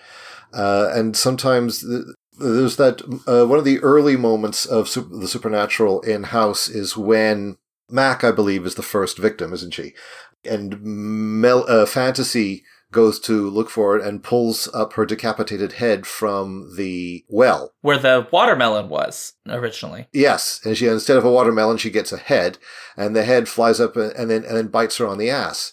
[0.52, 2.04] Uh, and sometimes th-
[2.38, 6.96] there's that uh, one of the early moments of sup- the supernatural in House is
[6.96, 7.56] when
[7.90, 9.94] Mac, I believe, is the first victim, isn't she?
[10.44, 16.06] And Mel- uh, Fantasy goes to look for it and pulls up her decapitated head
[16.06, 17.72] from the well.
[17.80, 20.06] where the watermelon was originally.
[20.12, 22.58] Yes, and she instead of a watermelon, she gets a head,
[22.96, 25.72] and the head flies up and then and then bites her on the ass,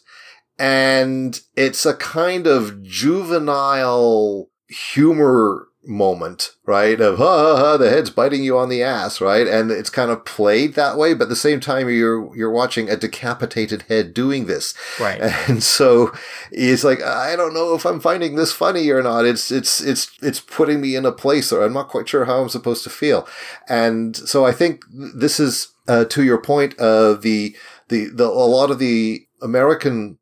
[0.59, 6.99] and it's a kind of juvenile humor moment, right?
[6.99, 9.47] Of ha, ha, ha, the head's biting you on the ass, right?
[9.47, 12.89] And it's kind of played that way, but at the same time, you're you're watching
[12.89, 15.19] a decapitated head doing this, Right.
[15.47, 16.11] And so
[16.51, 19.25] it's like I don't know if I'm finding this funny or not.
[19.25, 22.41] It's it's it's it's putting me in a place, or I'm not quite sure how
[22.41, 23.27] I'm supposed to feel.
[23.67, 27.55] And so I think this is uh, to your point of the
[27.87, 30.18] the the a lot of the American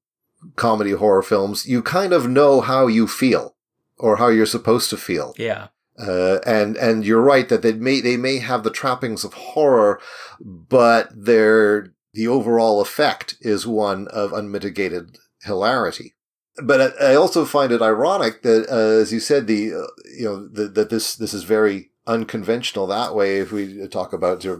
[0.57, 1.65] comedy horror films.
[1.65, 3.55] You kind of know how you feel
[3.97, 5.33] or how you're supposed to feel.
[5.37, 5.67] Yeah.
[5.97, 9.99] Uh, and and you're right that they may they may have the trappings of horror,
[10.39, 16.15] but their the overall effect is one of unmitigated hilarity.
[16.63, 20.47] But I also find it ironic that, uh, as you said, the uh, you know
[20.47, 23.37] the, that this this is very unconventional that way.
[23.37, 24.55] If we talk about uh,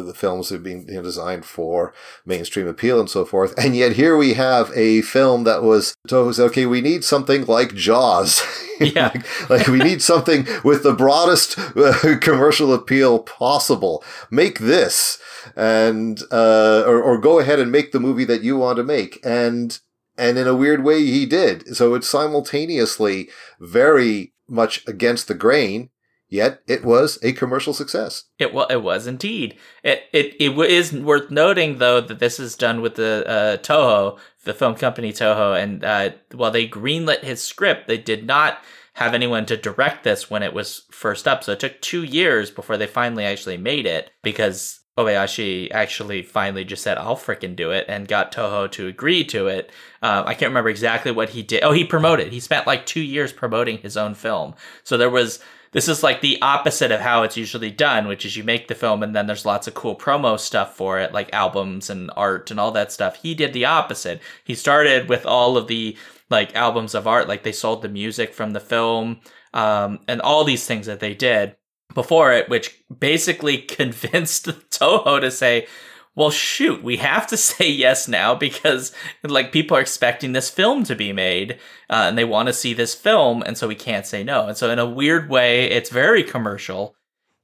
[0.00, 1.92] the films that are being you know, designed for
[2.24, 6.64] mainstream appeal and so forth, and yet here we have a film that was okay,
[6.64, 8.42] we need something like Jaws.
[8.80, 9.12] Yeah.
[9.14, 14.02] like, like we need something with the broadest uh, commercial appeal possible.
[14.28, 15.20] Make this
[15.54, 19.20] and uh, or or go ahead and make the movie that you want to make
[19.24, 19.78] and
[20.18, 21.76] and in a weird way he did.
[21.76, 23.28] So it's simultaneously
[23.60, 25.90] very much against the grain,
[26.32, 28.24] yet it was a commercial success.
[28.38, 28.66] It was.
[28.70, 29.56] It was indeed.
[29.84, 33.56] It it it w- is worth noting though that this is done with the uh,
[33.58, 38.58] Toho, the film company Toho, and uh, while they greenlit his script, they did not
[38.94, 41.44] have anyone to direct this when it was first up.
[41.44, 46.64] So it took two years before they finally actually made it because Obayashi actually finally
[46.64, 49.70] just said, I'll fricking do it and got Toho to agree to it.
[50.02, 51.62] Um, I can't remember exactly what he did.
[51.62, 52.32] Oh, he promoted.
[52.32, 54.54] He spent like two years promoting his own film.
[54.84, 55.40] So there was,
[55.72, 58.74] this is like the opposite of how it's usually done, which is you make the
[58.74, 62.50] film and then there's lots of cool promo stuff for it, like albums and art
[62.50, 63.16] and all that stuff.
[63.16, 64.20] He did the opposite.
[64.44, 65.96] He started with all of the
[66.30, 69.20] like albums of art, like they sold the music from the film,
[69.54, 71.56] um, and all these things that they did
[71.94, 75.66] before it, which basically convinced Toho to say,
[76.14, 80.84] well, shoot, we have to say yes now because like people are expecting this film
[80.84, 81.52] to be made
[81.90, 83.42] uh, and they want to see this film.
[83.46, 84.48] And so we can't say no.
[84.48, 86.94] And so in a weird way, it's very commercial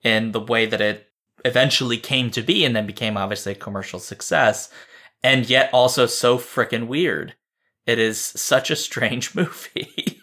[0.03, 1.11] in the way that it
[1.45, 4.71] eventually came to be and then became obviously a commercial success
[5.23, 7.35] and yet also so freaking weird.
[7.87, 10.18] It is such a strange movie.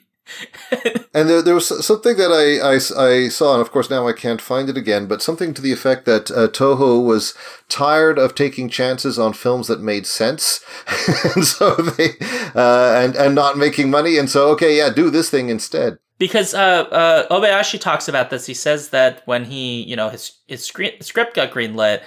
[1.13, 4.13] And there, there, was something that I, I, I, saw, and of course now I
[4.13, 7.35] can't find it again, but something to the effect that uh, Toho was
[7.69, 10.65] tired of taking chances on films that made sense,
[11.35, 12.09] and so they
[12.55, 15.97] uh, and and not making money, and so okay, yeah, do this thing instead.
[16.17, 18.45] Because uh, uh, Obayashi talks about this.
[18.45, 22.01] He says that when he, you know, his his script got greenlit,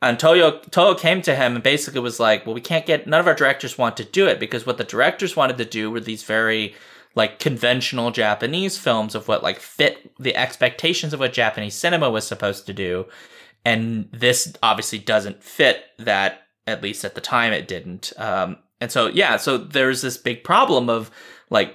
[0.00, 3.20] and Toyo, Toho came to him and basically was like, "Well, we can't get none
[3.20, 6.00] of our directors want to do it because what the directors wanted to do were
[6.00, 6.74] these very
[7.14, 12.26] like conventional Japanese films of what like fit the expectations of what Japanese cinema was
[12.26, 13.06] supposed to do.
[13.64, 18.12] And this obviously doesn't fit that, at least at the time it didn't.
[18.18, 21.10] Um, and so, yeah, so there's this big problem of
[21.50, 21.74] like,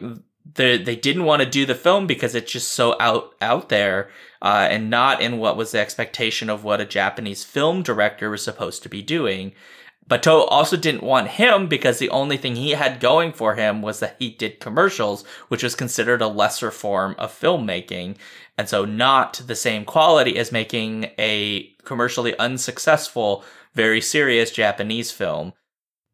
[0.56, 4.10] they, they didn't want to do the film because it's just so out, out there,
[4.42, 8.44] uh, and not in what was the expectation of what a Japanese film director was
[8.44, 9.54] supposed to be doing.
[10.18, 14.00] Toho also didn't want him because the only thing he had going for him was
[14.00, 18.18] that he did commercials, which was considered a lesser form of filmmaking.
[18.58, 23.44] And so not the same quality as making a commercially unsuccessful,
[23.74, 25.54] very serious Japanese film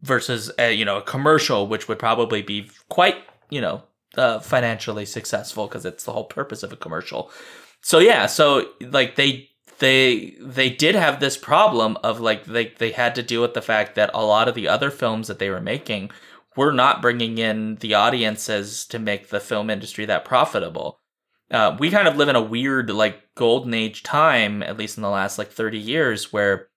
[0.02, 3.16] versus a, you know, a commercial, which would probably be quite,
[3.50, 3.84] you know,
[4.18, 7.32] uh, financially successful because it's the whole purpose of a commercial.
[7.82, 9.50] So yeah, so like they
[9.80, 13.62] they they did have this problem of like they they had to deal with the
[13.62, 16.12] fact that a lot of the other films that they were making
[16.56, 21.00] were not bringing in the audiences to make the film industry that profitable.
[21.52, 25.04] Uh, we kind of live in a weird like golden age time, at least in
[25.04, 26.70] the last like thirty years, where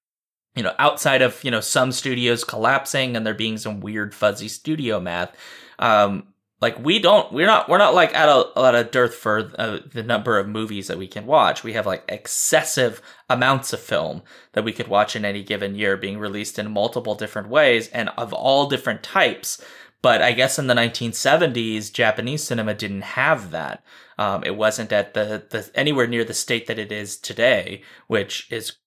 [0.57, 4.49] you know outside of you know some studios collapsing and there being some weird fuzzy
[4.49, 5.35] studio math.
[5.79, 9.51] Um, like we don't we're not we're not like at a, lot of dearth for
[9.59, 11.63] uh, the number of movies that we can watch.
[11.63, 15.97] We have like excessive amounts of film that we could watch in any given year
[15.97, 19.63] being released in multiple different ways and of all different types.
[20.01, 23.83] But i guess in the 1970s japanese cinema didn't have that.
[24.17, 28.51] Um, it wasn't at the, the anywhere near the state that it is today which
[28.51, 28.79] is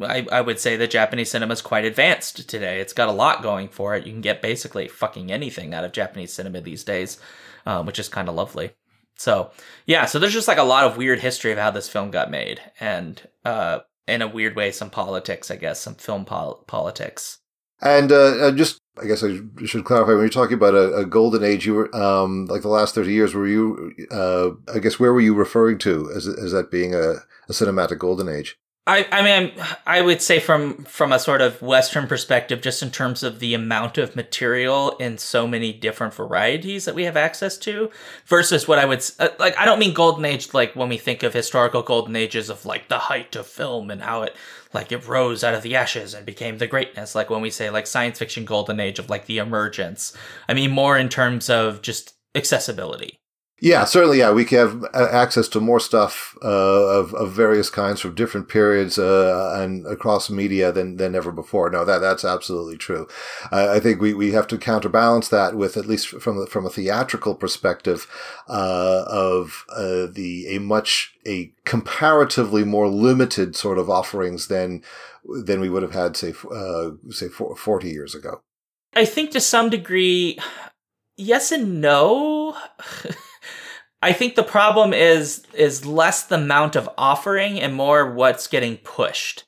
[0.00, 2.80] I, I would say that Japanese cinema is quite advanced today.
[2.80, 4.06] It's got a lot going for it.
[4.06, 7.18] You can get basically fucking anything out of Japanese cinema these days,
[7.66, 8.70] um, which is kind of lovely.
[9.16, 9.50] So
[9.86, 12.30] yeah, so there's just like a lot of weird history of how this film got
[12.30, 17.38] made, and uh, in a weird way, some politics, I guess, some film pol- politics.
[17.80, 21.44] And uh, just, I guess I should clarify when you're talking about a, a golden
[21.44, 23.34] age, you were um, like the last thirty years.
[23.34, 23.92] Were you?
[24.10, 27.14] Uh, I guess where were you referring to as as that being a,
[27.48, 28.56] a cinematic golden age?
[28.88, 29.52] I, I mean,
[29.86, 33.52] I would say from from a sort of Western perspective, just in terms of the
[33.52, 37.90] amount of material in so many different varieties that we have access to,
[38.24, 39.58] versus what I would uh, like.
[39.58, 42.88] I don't mean golden age like when we think of historical golden ages of like
[42.88, 44.34] the height of film and how it
[44.72, 47.14] like it rose out of the ashes and became the greatness.
[47.14, 50.14] Like when we say like science fiction golden age of like the emergence.
[50.48, 53.20] I mean more in terms of just accessibility.
[53.60, 54.18] Yeah, certainly.
[54.18, 58.48] Yeah, we have uh, access to more stuff uh, of of various kinds from different
[58.48, 61.68] periods uh, and across media than than ever before.
[61.68, 63.08] No, that that's absolutely true.
[63.50, 67.34] I think we, we have to counterbalance that with at least from from a theatrical
[67.34, 68.06] perspective
[68.48, 74.84] uh, of uh, the a much a comparatively more limited sort of offerings than
[75.44, 76.32] than we would have had say
[77.10, 78.40] say forty years ago.
[78.94, 80.38] I think to some degree,
[81.16, 82.56] yes and no.
[84.00, 88.76] I think the problem is is less the amount of offering and more what's getting
[88.78, 89.44] pushed.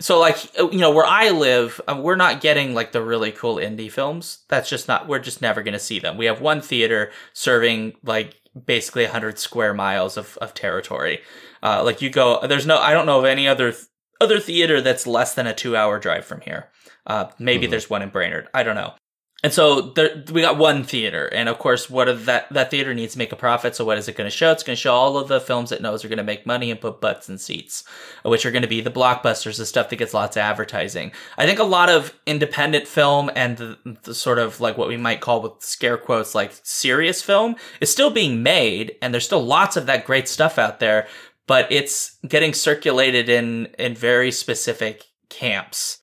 [0.00, 3.56] So like you know where I live, uh, we're not getting like the really cool
[3.56, 4.44] indie films.
[4.48, 6.16] That's just not we're just never going to see them.
[6.16, 11.20] We have one theater serving like basically 100 square miles of of territory.
[11.62, 13.84] Uh, like you go there's no I don't know of any other th-
[14.20, 16.68] other theater that's less than a 2-hour drive from here.
[17.06, 17.70] Uh, maybe mm-hmm.
[17.70, 18.48] there's one in Brainerd.
[18.52, 18.94] I don't know.
[19.42, 23.14] And so there, we got one theater, and of course, what that that theater needs
[23.14, 23.74] to make a profit.
[23.74, 24.52] So what is it going to show?
[24.52, 26.70] It's going to show all of the films it knows are going to make money
[26.70, 27.84] and put butts in seats,
[28.22, 31.12] which are going to be the blockbusters, the stuff that gets lots of advertising.
[31.38, 34.98] I think a lot of independent film and the, the sort of like what we
[34.98, 39.42] might call with scare quotes like serious film is still being made, and there's still
[39.42, 41.08] lots of that great stuff out there,
[41.46, 45.99] but it's getting circulated in in very specific camps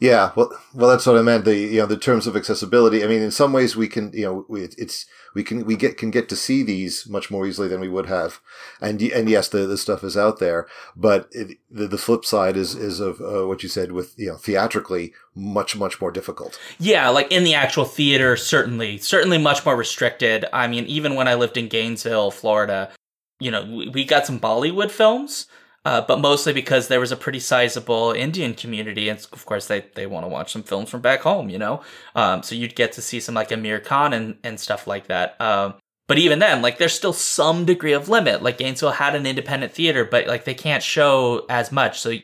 [0.00, 1.44] yeah, well, well, that's what I meant.
[1.44, 3.04] The you know the terms of accessibility.
[3.04, 5.98] I mean, in some ways, we can you know we, it's we can we get
[5.98, 8.40] can get to see these much more easily than we would have,
[8.80, 10.66] and and yes, the the stuff is out there.
[10.96, 14.28] But it, the the flip side is is of uh, what you said with you
[14.28, 16.58] know theatrically much much more difficult.
[16.78, 20.46] Yeah, like in the actual theater, certainly certainly much more restricted.
[20.50, 22.90] I mean, even when I lived in Gainesville, Florida,
[23.38, 25.46] you know, we, we got some Bollywood films
[25.84, 29.86] uh, but mostly because there was a pretty sizable Indian community, and of course they,
[29.94, 31.80] they want to watch some films from back home, you know.
[32.14, 35.40] Um, so you'd get to see some like Aamir Khan and and stuff like that.
[35.40, 35.74] Um,
[36.06, 38.42] but even then, like there's still some degree of limit.
[38.42, 42.00] Like Gainesville had an independent theater, but like they can't show as much.
[42.00, 42.14] So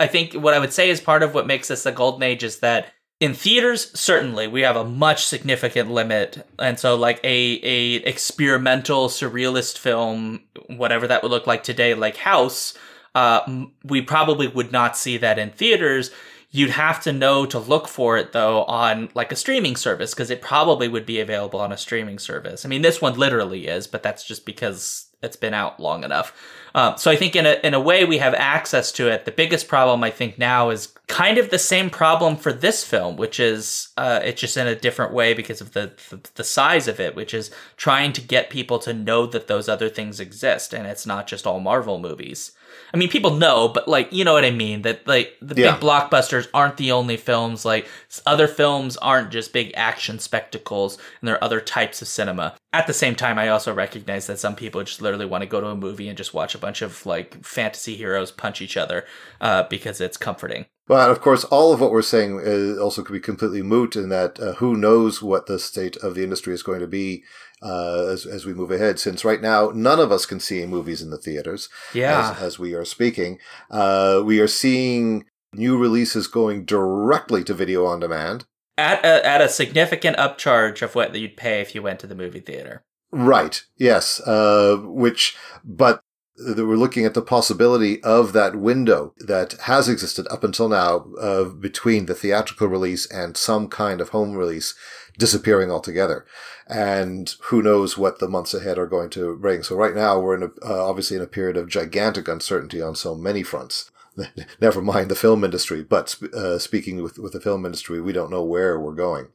[0.00, 2.42] I think what I would say is part of what makes this a golden age
[2.42, 7.60] is that in theaters certainly we have a much significant limit and so like a
[7.62, 12.74] a experimental surrealist film whatever that would look like today like house
[13.14, 16.10] uh, we probably would not see that in theaters.
[16.50, 20.30] You'd have to know to look for it though on like a streaming service because
[20.30, 22.64] it probably would be available on a streaming service.
[22.64, 26.32] I mean, this one literally is, but that's just because it's been out long enough.
[26.76, 29.24] Um, so I think in a in a way we have access to it.
[29.24, 33.16] The biggest problem I think now is kind of the same problem for this film,
[33.16, 36.88] which is uh, it's just in a different way because of the, the, the size
[36.88, 40.72] of it, which is trying to get people to know that those other things exist
[40.72, 42.52] and it's not just all Marvel movies.
[42.92, 44.82] I mean, people know, but like, you know what I mean?
[44.82, 45.72] That like the yeah.
[45.72, 47.64] big blockbusters aren't the only films.
[47.64, 47.88] Like
[48.26, 52.54] other films aren't just big action spectacles, and there are other types of cinema.
[52.72, 55.60] At the same time, I also recognize that some people just literally want to go
[55.60, 59.04] to a movie and just watch a bunch of like fantasy heroes punch each other
[59.40, 60.66] uh, because it's comforting.
[60.86, 64.10] Well, of course, all of what we're saying is also could be completely moot in
[64.10, 67.24] that uh, who knows what the state of the industry is going to be
[67.64, 69.00] uh, as, as we move ahead.
[69.00, 71.68] Since right now, none of us can see movies in the theaters.
[71.92, 72.32] Yeah.
[72.32, 73.38] As, as we are speaking,
[73.70, 78.44] uh, we are seeing new releases going directly to video on demand
[78.76, 82.14] at a, at a significant upcharge of what you'd pay if you went to the
[82.14, 82.84] movie theater.
[83.12, 83.62] Right.
[83.76, 84.20] Yes.
[84.20, 86.02] Uh, which, but
[86.36, 91.44] we're looking at the possibility of that window that has existed up until now uh,
[91.44, 94.74] between the theatrical release and some kind of home release
[95.18, 96.24] disappearing altogether.
[96.66, 99.62] And who knows what the months ahead are going to bring.
[99.62, 102.94] So right now we're in a, uh, obviously in a period of gigantic uncertainty on
[102.94, 103.90] so many fronts.
[104.60, 108.30] Never mind the film industry, but uh, speaking with, with the film industry, we don't
[108.30, 109.26] know where we're going.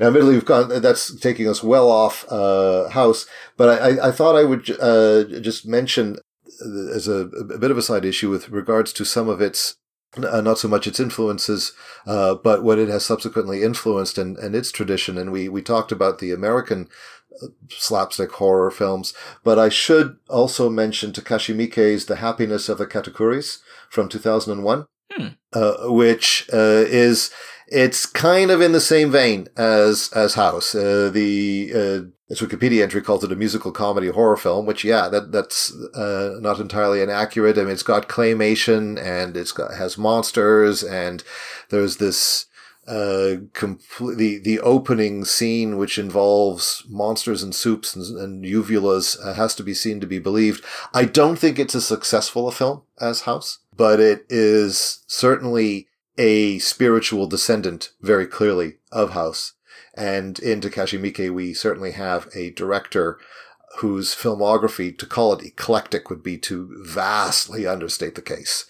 [0.00, 0.80] Now, admittedly, we've gone.
[0.80, 3.26] That's taking us well off uh, house.
[3.58, 6.16] But I, I thought I would uh, just mention
[6.64, 9.76] uh, as a, a, bit of a side issue with regards to some of its
[10.16, 11.72] uh, not so much its influences,
[12.06, 15.16] uh, but what it has subsequently influenced and, and its tradition.
[15.16, 16.88] And we, we talked about the American
[17.42, 22.86] uh, slapstick horror films, but I should also mention Takashi Miike's The Happiness of the
[22.86, 23.58] Katakuris
[23.88, 24.86] from 2001.
[25.14, 25.26] Hmm.
[25.52, 27.30] uh, which uh, is
[27.72, 30.74] it's kind of in the same vein as as House.
[30.74, 35.08] Uh, the uh, its Wikipedia entry calls it a musical comedy horror film, which yeah,
[35.08, 37.58] that that's uh, not entirely inaccurate.
[37.58, 41.24] I mean, it's got claymation and it's got has monsters and
[41.70, 42.46] there's this
[42.88, 49.34] uh complete the, the opening scene which involves monsters and soups and, and uvulas uh,
[49.34, 52.82] has to be seen to be believed i don't think it's as successful a film
[53.00, 55.86] as house but it is certainly
[56.18, 59.54] a spiritual descendant very clearly of house
[59.94, 63.18] and in takashi miike we certainly have a director
[63.78, 68.66] whose filmography to call it eclectic would be to vastly understate the case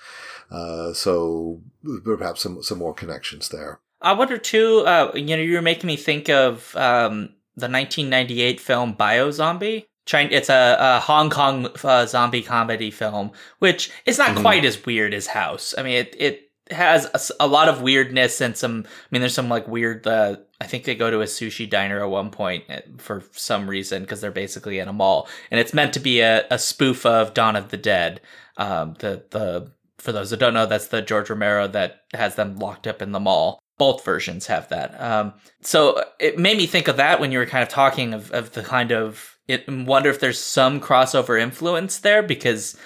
[0.50, 1.60] uh, so
[2.04, 4.80] perhaps some, some more connections there I wonder too.
[4.80, 9.84] Uh, you know, you're making me think of um, the 1998 film Biozombie.
[10.06, 13.30] China, it's a, a Hong Kong uh, zombie comedy film,
[13.60, 14.40] which is not Mhm.
[14.40, 15.72] quite as weird as House.
[15.78, 18.84] I mean, it it has a lot of weirdness and some.
[18.86, 20.06] I mean, there's some like weird.
[20.06, 23.68] Uh, I think they go to a sushi diner at one point uh, for some
[23.68, 27.04] reason because they're basically in a mall, and it's meant to be a, a spoof
[27.04, 28.20] of Dawn of the Dead.
[28.56, 32.56] Um, the the for those that don't know, that's the George Romero that has them
[32.56, 33.60] locked up in the mall.
[33.78, 35.00] Both versions have that.
[35.00, 38.30] Um, so it made me think of that when you were kind of talking of,
[38.32, 39.64] of the kind of it.
[39.68, 42.76] Wonder if there's some crossover influence there because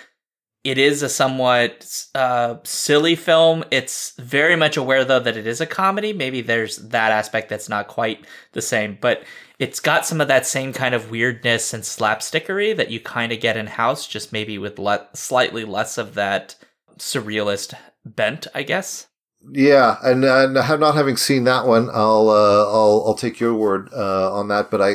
[0.66, 3.62] it is a somewhat uh, silly film.
[3.70, 6.12] It's very much aware though that it is a comedy.
[6.12, 9.22] Maybe there's that aspect that's not quite the same, but
[9.60, 13.38] it's got some of that same kind of weirdness and slapstickery that you kind of
[13.38, 16.56] get in House, just maybe with le- slightly less of that
[16.98, 17.72] surrealist
[18.04, 19.06] bent, I guess.
[19.48, 23.88] Yeah, and, and not having seen that one, I'll uh, I'll I'll take your word
[23.94, 24.68] uh, on that.
[24.72, 24.94] But I,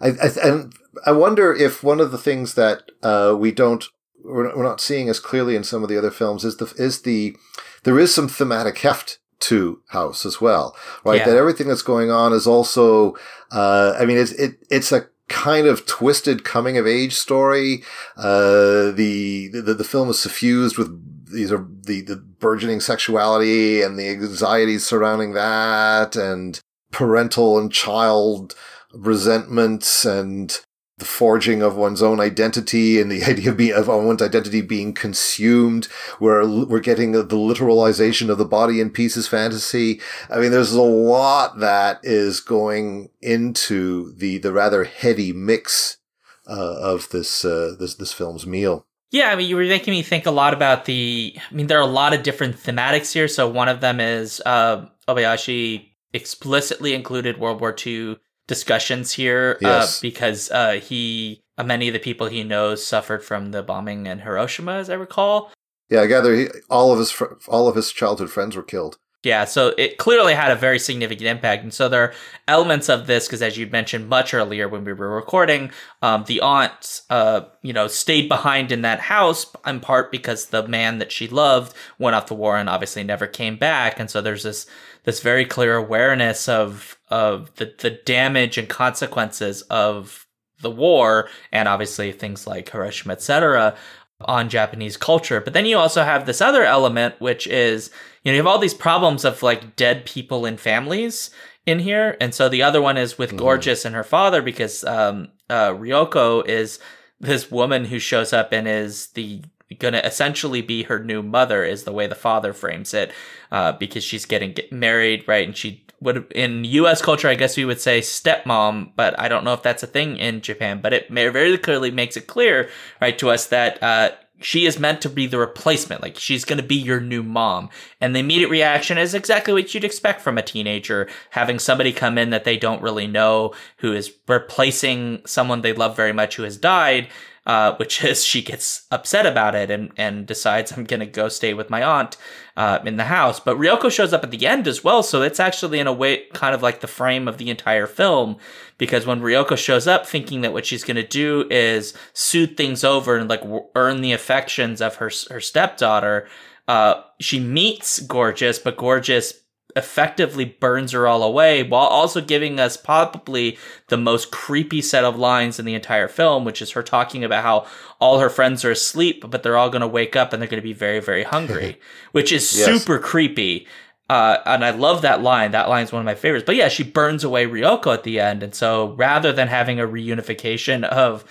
[0.00, 0.72] I, I and
[1.04, 3.84] I wonder if one of the things that uh, we don't
[4.24, 6.72] we're not, we're not seeing as clearly in some of the other films is the
[6.76, 7.36] is the
[7.84, 11.18] there is some thematic heft to House as well, right?
[11.20, 11.26] Yeah.
[11.26, 13.16] That everything that's going on is also,
[13.50, 17.82] uh, I mean, it's it it's a kind of twisted coming of age story.
[18.16, 20.90] Uh, the, the, the film is suffused with
[21.30, 26.60] these are the, the burgeoning sexuality and the anxieties surrounding that and
[26.90, 28.56] parental and child
[28.92, 30.60] resentments and
[31.00, 34.94] the forging of one's own identity and the idea of, being, of one's identity being
[34.94, 35.88] consumed.
[36.20, 40.00] We're, we're getting the literalization of the body in pieces fantasy.
[40.30, 45.98] I mean, there's a lot that is going into the, the rather heady mix
[46.46, 48.86] uh, of this, uh, this, this film's meal.
[49.10, 51.36] Yeah, I mean, you were making me think a lot about the.
[51.36, 53.26] I mean, there are a lot of different thematics here.
[53.26, 58.18] So one of them is uh, Obayashi explicitly included World War II
[58.50, 59.96] discussions here Yes.
[59.96, 64.06] uh, because uh, he, uh, many of the people he knows suffered from the bombing
[64.06, 65.50] in Hiroshima, as I recall.
[65.88, 68.98] Yeah, I gather he, all of his fr- all of his childhood friends were killed.
[69.22, 71.62] Yeah, so it clearly had a very significant impact.
[71.62, 72.14] And so there are
[72.48, 75.70] elements of this, because as you mentioned much earlier when we were recording,
[76.00, 80.66] um, the aunt, uh, you know, stayed behind in that house in part because the
[80.66, 84.00] man that she loved went off to war and obviously never came back.
[84.00, 84.64] And so there's this,
[85.04, 90.26] this very clear awareness of, of the, the damage and consequences of
[90.60, 93.76] the war and obviously things like Hiroshima, etc
[94.22, 95.40] on Japanese culture.
[95.40, 97.90] But then you also have this other element, which is,
[98.22, 101.30] you know, you have all these problems of like dead people in families
[101.66, 102.16] in here.
[102.20, 106.46] And so the other one is with Gorgeous and her father because um, uh, Ryoko
[106.46, 106.78] is
[107.18, 109.42] this woman who shows up and is the
[109.78, 113.12] going to essentially be her new mother is the way the father frames it
[113.52, 115.46] uh, because she's getting get married right?
[115.46, 119.44] And she would in us culture i guess we would say stepmom but i don't
[119.44, 122.70] know if that's a thing in japan but it very clearly makes it clear
[123.02, 124.10] right to us that uh,
[124.40, 126.02] she is meant to be the replacement.
[126.02, 127.68] Like she's going to be your new mom.
[128.00, 132.18] And the immediate reaction is exactly what you'd expect from a teenager having somebody come
[132.18, 136.42] in that they don't really know who is replacing someone they love very much who
[136.44, 137.08] has died
[137.46, 141.28] uh, which is she gets upset about it and, and decides I'm going to go
[141.28, 142.16] stay with my aunt
[142.56, 143.40] uh, in the house.
[143.40, 146.26] But Ryoko shows up at the end as well, so it's actually in a way
[146.32, 148.36] kind of like the frame of the entire film
[148.78, 152.84] because when Ryoko shows up thinking that what she's going to do is soothe things
[152.84, 153.42] over and like
[153.74, 156.28] earn the affections of her her stepdaughter,
[156.68, 159.39] uh, she meets Gorgeous, but Gorgeous
[159.76, 163.58] effectively burns her all away while also giving us probably
[163.88, 167.42] the most creepy set of lines in the entire film, which is her talking about
[167.42, 167.66] how
[168.00, 170.60] all her friends are asleep, but they're all going to wake up and they're going
[170.62, 171.78] to be very, very hungry,
[172.12, 172.66] which is Yes.
[172.66, 173.66] super creepy.
[174.08, 175.52] Uh, and I love that line.
[175.52, 176.44] That line is one of my favorites.
[176.44, 178.42] But yeah, she burns away Ryoko at the end.
[178.42, 181.24] And so rather than having a reunification of,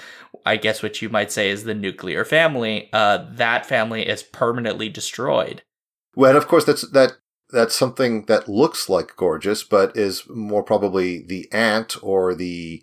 [0.46, 4.88] I guess what you might say is the nuclear family, uh, that family is permanently
[4.88, 5.62] destroyed.
[6.16, 7.18] Well, and of course, that's that
[7.52, 12.82] that's something that looks like gorgeous, but is more probably the aunt or the,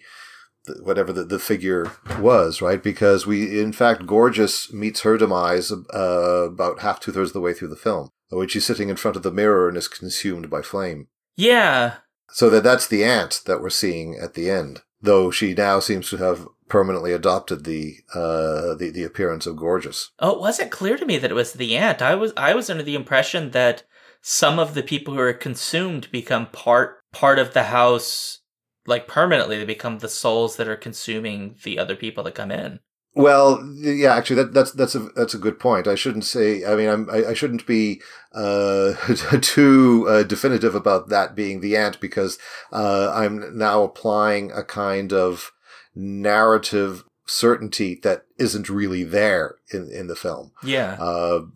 [0.64, 2.82] the whatever the, the figure was, right?
[2.82, 7.40] Because we, in fact, gorgeous meets her demise uh, about half two thirds of the
[7.40, 10.50] way through the film, when she's sitting in front of the mirror and is consumed
[10.50, 11.08] by flame.
[11.36, 11.96] Yeah.
[12.30, 16.10] So that that's the aunt that we're seeing at the end, though she now seems
[16.10, 20.10] to have permanently adopted the uh the, the appearance of gorgeous.
[20.18, 22.02] Oh, it wasn't clear to me that it was the aunt.
[22.02, 23.84] I was I was under the impression that
[24.28, 28.40] some of the people who are consumed become part part of the house
[28.84, 29.56] like permanently.
[29.56, 32.80] They become the souls that are consuming the other people that come in.
[33.14, 35.86] Well yeah actually that, that's that's a that's a good point.
[35.86, 38.02] I shouldn't say i mean I'm, I, I shouldn't be
[38.34, 38.94] uh,
[39.40, 42.36] too uh, definitive about that being the aunt because
[42.72, 45.52] uh, i'm now applying a kind of
[45.94, 50.52] narrative certainty that isn't really there in, in the film.
[50.62, 50.96] Yeah.
[50.98, 51.46] Uh,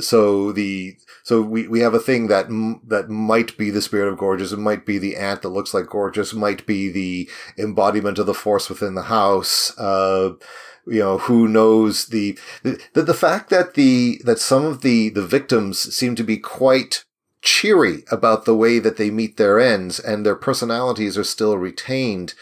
[0.00, 4.12] so the, so we, we have a thing that, m- that might be the spirit
[4.12, 4.52] of gorgeous.
[4.52, 8.34] It might be the aunt that looks like gorgeous, might be the embodiment of the
[8.34, 9.76] force within the house.
[9.78, 10.34] Uh,
[10.86, 15.24] you know, who knows the, the, the fact that the, that some of the, the
[15.24, 17.04] victims seem to be quite
[17.40, 22.34] cheery about the way that they meet their ends and their personalities are still retained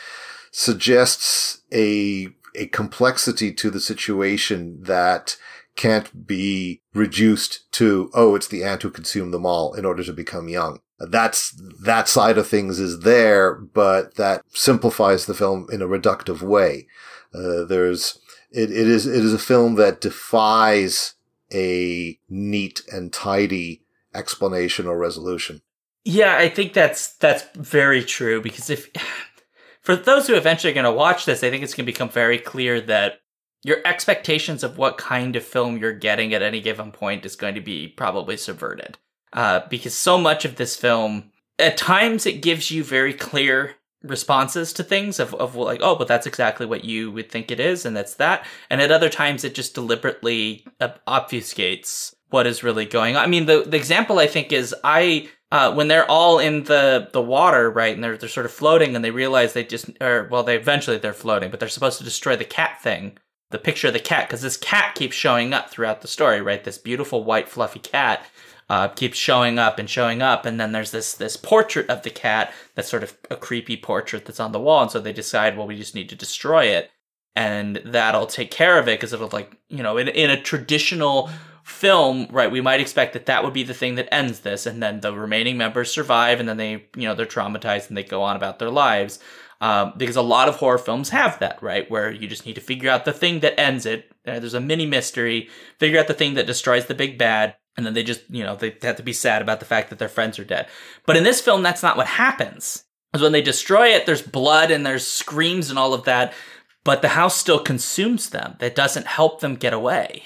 [0.51, 5.37] suggests a a complexity to the situation that
[5.75, 10.13] can't be reduced to, oh, it's the aunt who consumed them all in order to
[10.13, 10.81] become young.
[10.99, 11.51] That's,
[11.83, 16.87] that side of things is there, but that simplifies the film in a reductive way.
[17.35, 18.19] Uh, there's,
[18.51, 21.15] it, it is, it is a film that defies
[21.53, 23.83] a neat and tidy
[24.15, 25.63] explanation or resolution.
[26.05, 28.91] Yeah, I think that's, that's very true because if,
[29.83, 32.09] for those who eventually are going to watch this, I think it's going to become
[32.09, 33.21] very clear that
[33.65, 37.55] your expectations of what kind of film you're getting at any given point is going
[37.55, 38.99] to be probably subverted.
[39.33, 44.73] Uh, because so much of this film, at times, it gives you very clear responses
[44.73, 47.87] to things of, of like, oh, but that's exactly what you would think it is,
[47.87, 48.45] and that's that.
[48.69, 53.25] And at other times, it just deliberately obfuscates what is really going on.
[53.25, 57.11] I mean, the, the example I think is I uh, when they're all in the
[57.13, 60.27] the water, right, and they're they're sort of floating, and they realize they just, or
[60.31, 63.19] well, they eventually they're floating, but they're supposed to destroy the cat thing,
[63.51, 66.65] the picture of the cat, because this cat keeps showing up throughout the story, right?
[66.65, 68.25] This beautiful white fluffy cat
[68.71, 72.09] uh, keeps showing up and showing up, and then there's this this portrait of the
[72.09, 75.59] cat that's sort of a creepy portrait that's on the wall, and so they decide,
[75.59, 76.91] well, we just need to destroy it,
[77.37, 81.29] and that'll take care of it because it'll like you know in in a traditional
[81.63, 84.83] film, right, we might expect that that would be the thing that ends this, and
[84.83, 88.23] then the remaining members survive, and then they, you know, they're traumatized and they go
[88.23, 89.19] on about their lives.
[89.61, 92.61] Um, because a lot of horror films have that, right, where you just need to
[92.61, 94.11] figure out the thing that ends it.
[94.27, 95.49] Uh, there's a mini mystery,
[95.79, 98.57] figure out the thing that destroys the big bad, and then they just, you know,
[98.57, 100.67] they have to be sad about the fact that their friends are dead.
[101.07, 102.85] But in this film, that's not what happens.
[103.13, 106.35] Because when they destroy it, there's blood and there's screams and all of that,
[106.83, 108.57] but the house still consumes them.
[108.59, 110.25] That doesn't help them get away.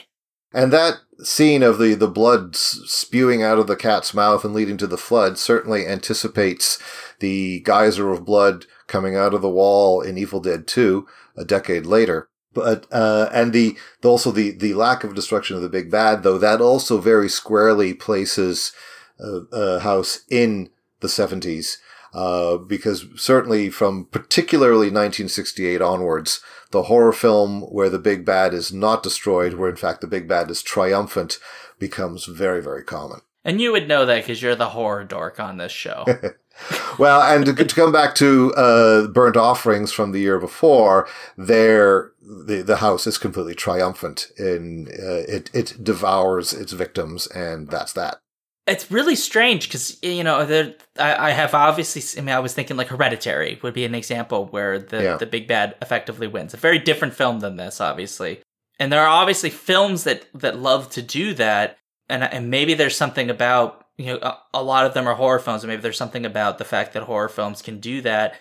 [0.52, 4.76] And that scene of the, the blood spewing out of the cat's mouth and leading
[4.78, 6.78] to the flood certainly anticipates
[7.20, 11.06] the geyser of blood coming out of the wall in Evil Dead 2
[11.36, 12.28] a decade later.
[12.52, 16.38] But, uh, and the, also the, the lack of destruction of the big bad, though,
[16.38, 18.72] that also very squarely places
[19.18, 21.78] a house in the 70s.
[22.12, 26.40] Uh, because certainly from particularly 1968 onwards,
[26.70, 30.26] the horror film where the big bad is not destroyed, where in fact the big
[30.26, 31.38] bad is triumphant,
[31.78, 33.20] becomes very, very common.
[33.44, 36.04] And you would know that because you're the horror dork on this show.
[36.98, 42.10] well, and to, to, come back to uh, burnt offerings from the year before, there
[42.20, 47.92] the the house is completely triumphant in uh, it it devours its victims, and that's
[47.92, 48.20] that
[48.66, 52.52] it's really strange because you know there I, I, have obviously I mean I was
[52.52, 55.16] thinking like Hereditary would be an example where the yeah.
[55.16, 56.52] the big bad effectively wins.
[56.52, 58.42] A very different film than this, obviously,
[58.78, 62.96] and there are obviously films that that love to do that, and and maybe there's
[62.96, 65.98] something about you know a, a lot of them are horror films, and maybe there's
[65.98, 68.34] something about the fact that horror films can do that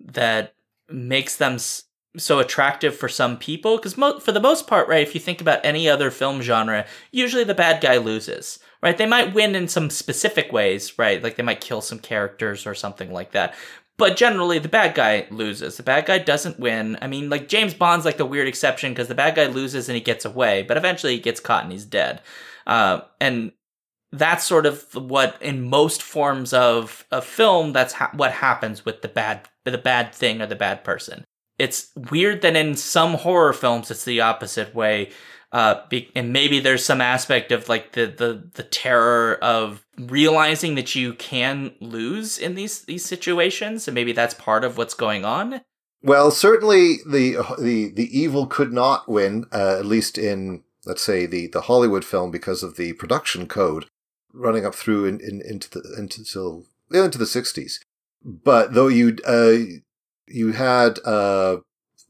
[0.00, 0.54] that
[0.88, 1.58] makes them
[2.16, 5.40] so attractive for some people because mo- for the most part right if you think
[5.40, 8.98] about any other film genre usually the bad guy loses right?
[8.98, 11.22] They might win in some specific ways, right?
[11.22, 13.54] Like they might kill some characters or something like that.
[13.96, 15.78] But generally, the bad guy loses.
[15.78, 16.98] The bad guy doesn't win.
[17.00, 19.96] I mean, like James Bond's like the weird exception because the bad guy loses and
[19.96, 22.20] he gets away, but eventually he gets caught and he's dead.
[22.66, 23.52] Uh, and
[24.12, 29.00] that's sort of what, in most forms of a film, that's ha- what happens with
[29.00, 31.24] the bad, the bad thing or the bad person.
[31.58, 35.10] It's weird that in some horror films it's the opposite way
[35.54, 40.74] Uh, be- and maybe there's some aspect of like the, the the terror of realizing
[40.74, 45.24] that you can lose in these these situations, and maybe that's part of what's going
[45.24, 45.60] on.
[46.02, 51.24] Well, certainly the the the evil could not win, uh, at least in let's say
[51.24, 53.86] the the Hollywood film because of the production code
[54.32, 57.78] running up through in, in, into the into into the sixties.
[58.24, 59.58] But though you uh,
[60.26, 61.58] you had uh,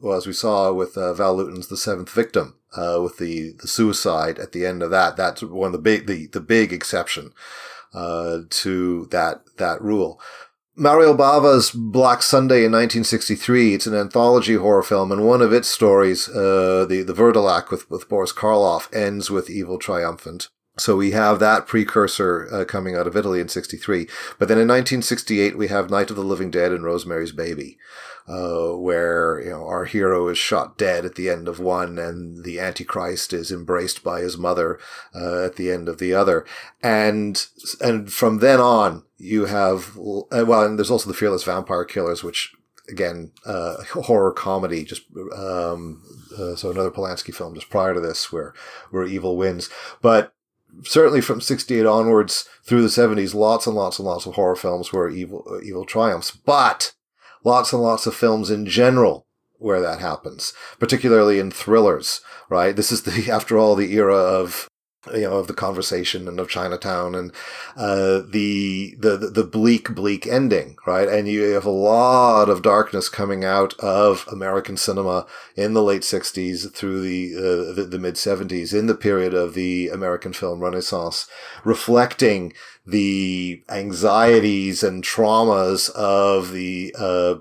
[0.01, 3.69] well as we saw with uh, Val Lewton's The Seventh Victim uh, with the the
[3.69, 7.33] suicide at the end of that that's one of the big the the big exception
[7.95, 10.21] uh, to that that rule.
[10.77, 13.75] Mario Bava's Black Sunday in 1963.
[13.75, 17.89] It's an anthology horror film, and one of its stories, uh, the the Wurdalak with
[17.89, 20.49] with Boris Karloff, ends with evil triumphant.
[20.77, 24.09] So we have that precursor uh, coming out of Italy in 63.
[24.41, 27.79] But then in 1968, we have Night of the Living Dead and Rosemary's Baby,
[28.27, 32.45] uh, where, you know, our hero is shot dead at the end of one and
[32.45, 34.79] the Antichrist is embraced by his mother,
[35.15, 36.47] uh, at the end of the other.
[36.83, 37.47] And,
[37.81, 42.25] and from then on, you have, uh, well, and there's also the Fearless Vampire Killers,
[42.25, 42.55] which
[42.89, 45.03] again, uh, horror comedy, just,
[45.37, 46.03] um,
[46.39, 48.55] uh, so another Polanski film just prior to this where,
[48.91, 49.71] where evil wins.
[50.03, 50.35] But
[50.83, 54.93] certainly from 68 onwards through the 70s, lots and lots and lots of horror films
[54.93, 56.95] where evil, evil triumphs, but
[57.45, 59.27] lots and lots of films in general
[59.59, 62.21] where that happens, particularly in thrillers,
[62.51, 62.75] right?
[62.75, 64.69] This is the, after all, the era of
[65.13, 67.33] you know, of the conversation and of Chinatown and,
[67.77, 71.09] uh, the, the, the bleak, bleak ending, right?
[71.09, 75.27] And you have a lot of darkness coming out of American cinema
[75.57, 79.55] in the late 60s through the, uh, the, the mid 70s in the period of
[79.55, 81.29] the American film renaissance,
[81.65, 82.53] reflecting
[82.87, 87.37] the anxieties and traumas of the, uh,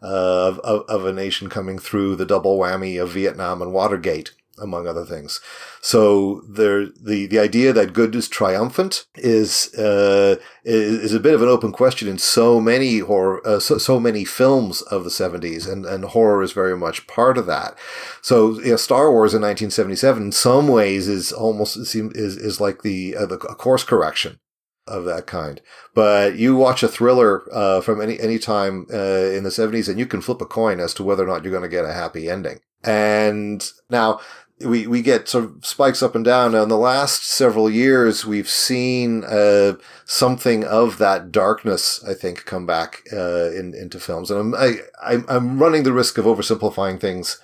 [0.00, 5.04] of, of a nation coming through the double whammy of Vietnam and Watergate among other
[5.04, 5.40] things.
[5.80, 11.42] So there, the, the idea that good is triumphant is, uh, is, a bit of
[11.42, 15.70] an open question in so many horror, uh, so, so many films of the 70s
[15.70, 17.76] and, and horror is very much part of that.
[18.22, 23.26] So, Star Wars in 1977 in some ways is almost, is, is like the, uh,
[23.26, 24.38] the course correction
[24.86, 25.60] of that kind.
[25.94, 29.98] But you watch a thriller uh, from any any time uh, in the seventies, and
[29.98, 31.92] you can flip a coin as to whether or not you're going to get a
[31.92, 32.60] happy ending.
[32.84, 34.20] And now
[34.60, 36.52] we, we get sort of spikes up and down.
[36.52, 42.46] Now, in the last several years, we've seen uh, something of that darkness, I think,
[42.46, 44.30] come back uh, in, into films.
[44.30, 47.38] And I'm, I, I'm running the risk of oversimplifying things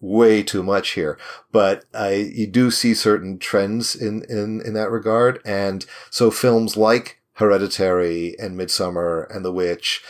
[0.00, 1.16] way too much here,
[1.52, 5.40] but I, you do see certain trends in, in, in that regard.
[5.44, 10.02] And so films like Hereditary and Midsommar and The Witch,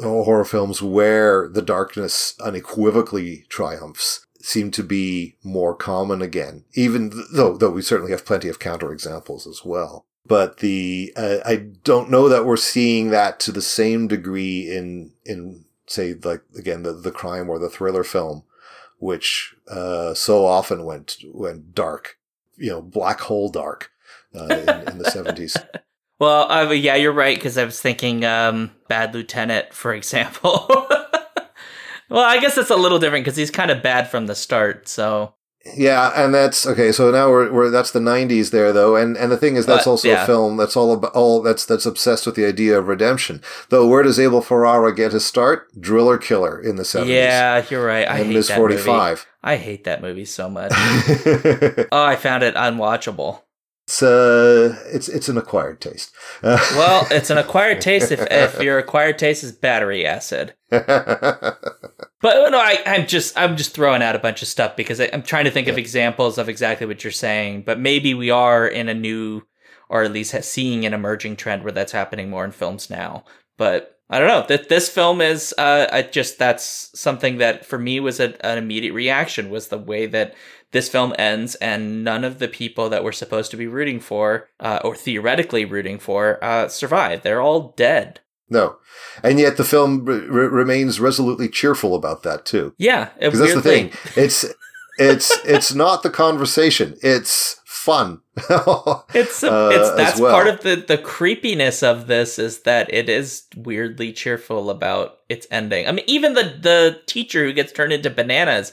[0.00, 7.56] horror films where the darkness unequivocally triumphs seem to be more common again, even though,
[7.56, 10.04] though we certainly have plenty of counterexamples as well.
[10.26, 15.12] But the, uh, I don't know that we're seeing that to the same degree in,
[15.24, 18.44] in, say, like, again, the, the crime or the thriller film,
[18.98, 22.18] which, uh, so often went, went dark,
[22.56, 23.90] you know, black hole dark,
[24.34, 25.56] uh, in, in the seventies.
[26.22, 30.68] Well, uh, yeah, you're right, because I was thinking, um, Bad Lieutenant, for example.
[32.12, 34.86] Well, I guess it's a little different because he's kind of bad from the start.
[34.86, 35.34] So
[35.76, 36.90] yeah, and that's okay.
[36.90, 39.84] So now we're, we're that's the '90s there, though, and and the thing is that's
[39.84, 40.24] but, also yeah.
[40.24, 43.40] a film that's all about all that's that's obsessed with the idea of redemption.
[43.68, 45.68] Though, where does Abel Ferrara get his start?
[45.80, 47.06] Driller Killer in the '70s.
[47.06, 48.08] Yeah, you're right.
[48.08, 48.48] I and hate Ms.
[48.48, 49.10] that 45.
[49.10, 49.22] Movie.
[49.44, 50.72] I hate that movie so much.
[50.74, 53.42] oh, I found it unwatchable.
[53.86, 56.12] It's uh, it's it's an acquired taste.
[56.42, 60.54] well, it's an acquired taste if if your acquired taste is battery acid.
[62.22, 65.06] But no, I, am just I'm just throwing out a bunch of stuff because I,
[65.06, 65.72] am trying to think yeah.
[65.72, 67.62] of examples of exactly what you're saying.
[67.62, 69.42] But maybe we are in a new,
[69.90, 73.24] or at least seeing an emerging trend where that's happening more in films now.
[73.58, 75.52] But I don't know that this film is.
[75.58, 79.78] Uh, I just that's something that for me was a, an immediate reaction was the
[79.78, 80.34] way that
[80.70, 84.48] this film ends and none of the people that we're supposed to be rooting for
[84.60, 87.22] uh, or theoretically rooting for uh, survive.
[87.22, 88.20] They're all dead.
[88.52, 88.76] No,
[89.22, 92.74] and yet the film re- remains resolutely cheerful about that too.
[92.76, 93.92] Yeah, because that's the thing.
[94.14, 94.44] It's
[94.98, 96.96] it's it's not the conversation.
[97.02, 98.20] It's fun.
[98.36, 100.32] it's, a, uh, that's well.
[100.32, 105.46] part of the the creepiness of this is that it is weirdly cheerful about its
[105.50, 105.88] ending.
[105.88, 108.72] I mean, even the the teacher who gets turned into bananas.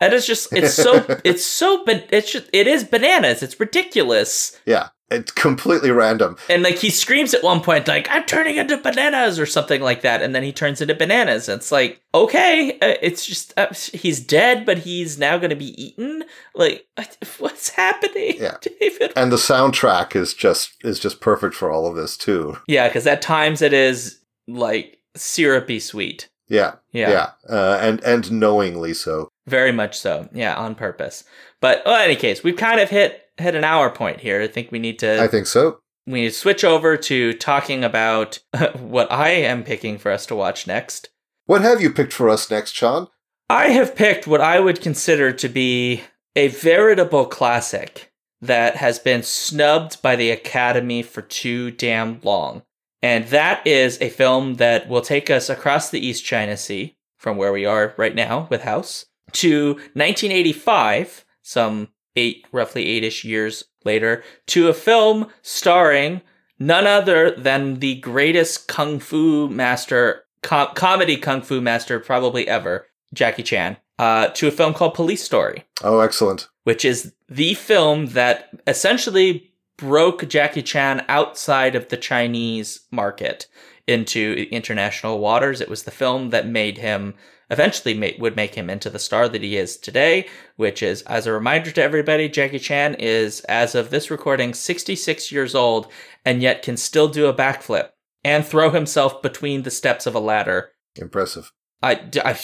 [0.00, 3.42] That is just it's so it's so but it's just it is bananas.
[3.42, 4.60] It's ridiculous.
[4.66, 4.88] Yeah.
[5.10, 6.36] It's completely random.
[6.48, 10.00] And like he screams at one point, like "I'm turning into bananas" or something like
[10.02, 11.48] that, and then he turns into bananas.
[11.48, 15.80] It's like okay, uh, it's just uh, he's dead, but he's now going to be
[15.82, 16.24] eaten.
[16.54, 16.86] Like
[17.38, 18.56] what's happening, Yeah.
[18.62, 19.12] David?
[19.14, 22.56] And the soundtrack is just is just perfect for all of this too.
[22.66, 26.28] Yeah, because at times it is like syrupy sweet.
[26.48, 26.76] Yeah.
[26.92, 27.10] Yeah.
[27.10, 27.30] Yeah.
[27.48, 29.28] Uh, and and knowingly so.
[29.46, 30.28] Very much so.
[30.32, 31.24] Yeah, on purpose.
[31.60, 34.40] But well, in any case, we've kind of hit hit an hour point here.
[34.42, 35.80] I think we need to I think so.
[36.06, 38.40] we need to switch over to talking about
[38.78, 41.10] what I am picking for us to watch next.
[41.46, 43.08] What have you picked for us next, Shaun?
[43.50, 46.02] I have picked what I would consider to be
[46.34, 48.10] a veritable classic
[48.40, 52.62] that has been snubbed by the Academy for too damn long.
[53.02, 57.36] And that is a film that will take us across the East China Sea from
[57.36, 63.64] where we are right now with House to 1985, some eight, roughly eight ish years
[63.84, 66.20] later, to a film starring
[66.58, 72.86] none other than the greatest kung fu master, com- comedy kung fu master probably ever,
[73.12, 76.48] Jackie Chan, uh, to a film called Police Story, Oh, excellent.
[76.64, 83.46] which is the film that essentially broke Jackie Chan outside of the Chinese market
[83.86, 85.60] into international waters.
[85.60, 87.14] It was the film that made him
[87.50, 90.26] eventually ma- would make him into the star that he is today,
[90.56, 95.32] which is, as a reminder to everybody, Jackie Chan is, as of this recording, 66
[95.32, 95.90] years old
[96.24, 97.90] and yet can still do a backflip
[98.22, 100.70] and throw himself between the steps of a ladder.
[100.96, 101.52] Impressive.
[101.82, 102.38] I, I,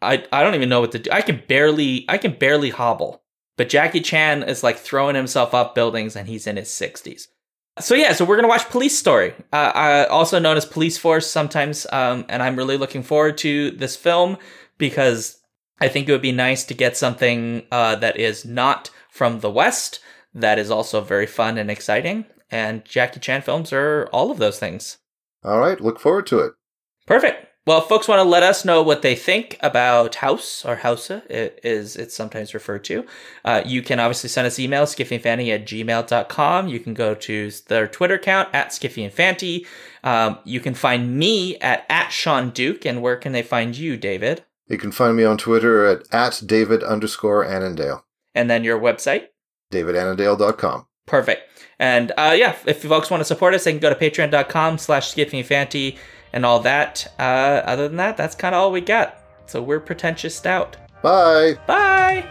[0.00, 1.10] I, I don't even know what to do.
[1.10, 3.22] I can barely, I can barely hobble.
[3.56, 7.26] But Jackie Chan is like throwing himself up buildings and he's in his 60s.
[7.78, 11.26] So yeah, so we're gonna watch Police Story, uh, uh, also known as Police Force
[11.30, 14.36] sometimes, um, and I'm really looking forward to this film
[14.76, 15.38] because
[15.80, 19.50] I think it would be nice to get something uh, that is not from the
[19.50, 20.00] West
[20.34, 22.24] that is also very fun and exciting.
[22.50, 24.98] And Jackie Chan films are all of those things.
[25.44, 25.80] All right.
[25.80, 26.52] Look forward to it.
[27.06, 27.46] Perfect.
[27.66, 31.24] Well, if folks want to let us know what they think about House or Hausu,
[31.30, 33.04] it is it's sometimes referred to.
[33.44, 36.68] Uh, you can obviously send us email, skiffyandfanty at gmail.com.
[36.68, 39.66] You can go to their Twitter account at skiffyandfanty.
[40.02, 42.86] Um, you can find me at, at Shaun Duke.
[42.86, 44.42] And where can they find you, David?
[44.66, 48.04] You can find me on Twitter at, at David underscore Annandale.
[48.34, 49.26] And then your website?
[49.70, 50.86] DavidAnnandale.com.
[51.06, 51.42] Perfect.
[51.78, 55.14] And uh, yeah, if folks want to support us, they can go to patreon.com slash
[55.14, 55.98] skiffyandfanty
[56.32, 57.12] and all that.
[57.18, 59.16] Uh, other than that, that's kind of all we got.
[59.46, 60.76] So we're pretentious stout.
[61.02, 61.54] Bye.
[61.66, 62.26] Bye.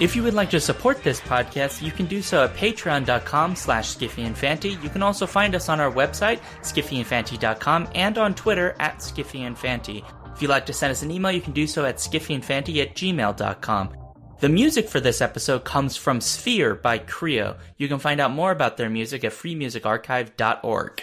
[0.00, 3.96] If you would like to support this podcast, you can do so at patreon.com slash
[3.96, 4.80] skiffyandfanty.
[4.80, 10.04] You can also find us on our website, skiffyandfanty.com, and on Twitter at skiffyandfanty.
[10.34, 12.94] If you'd like to send us an email, you can do so at skiffyandfanty at
[12.94, 13.96] gmail.com.
[14.38, 17.56] The music for this episode comes from Sphere by Creo.
[17.76, 21.02] You can find out more about their music at freemusicarchive.org.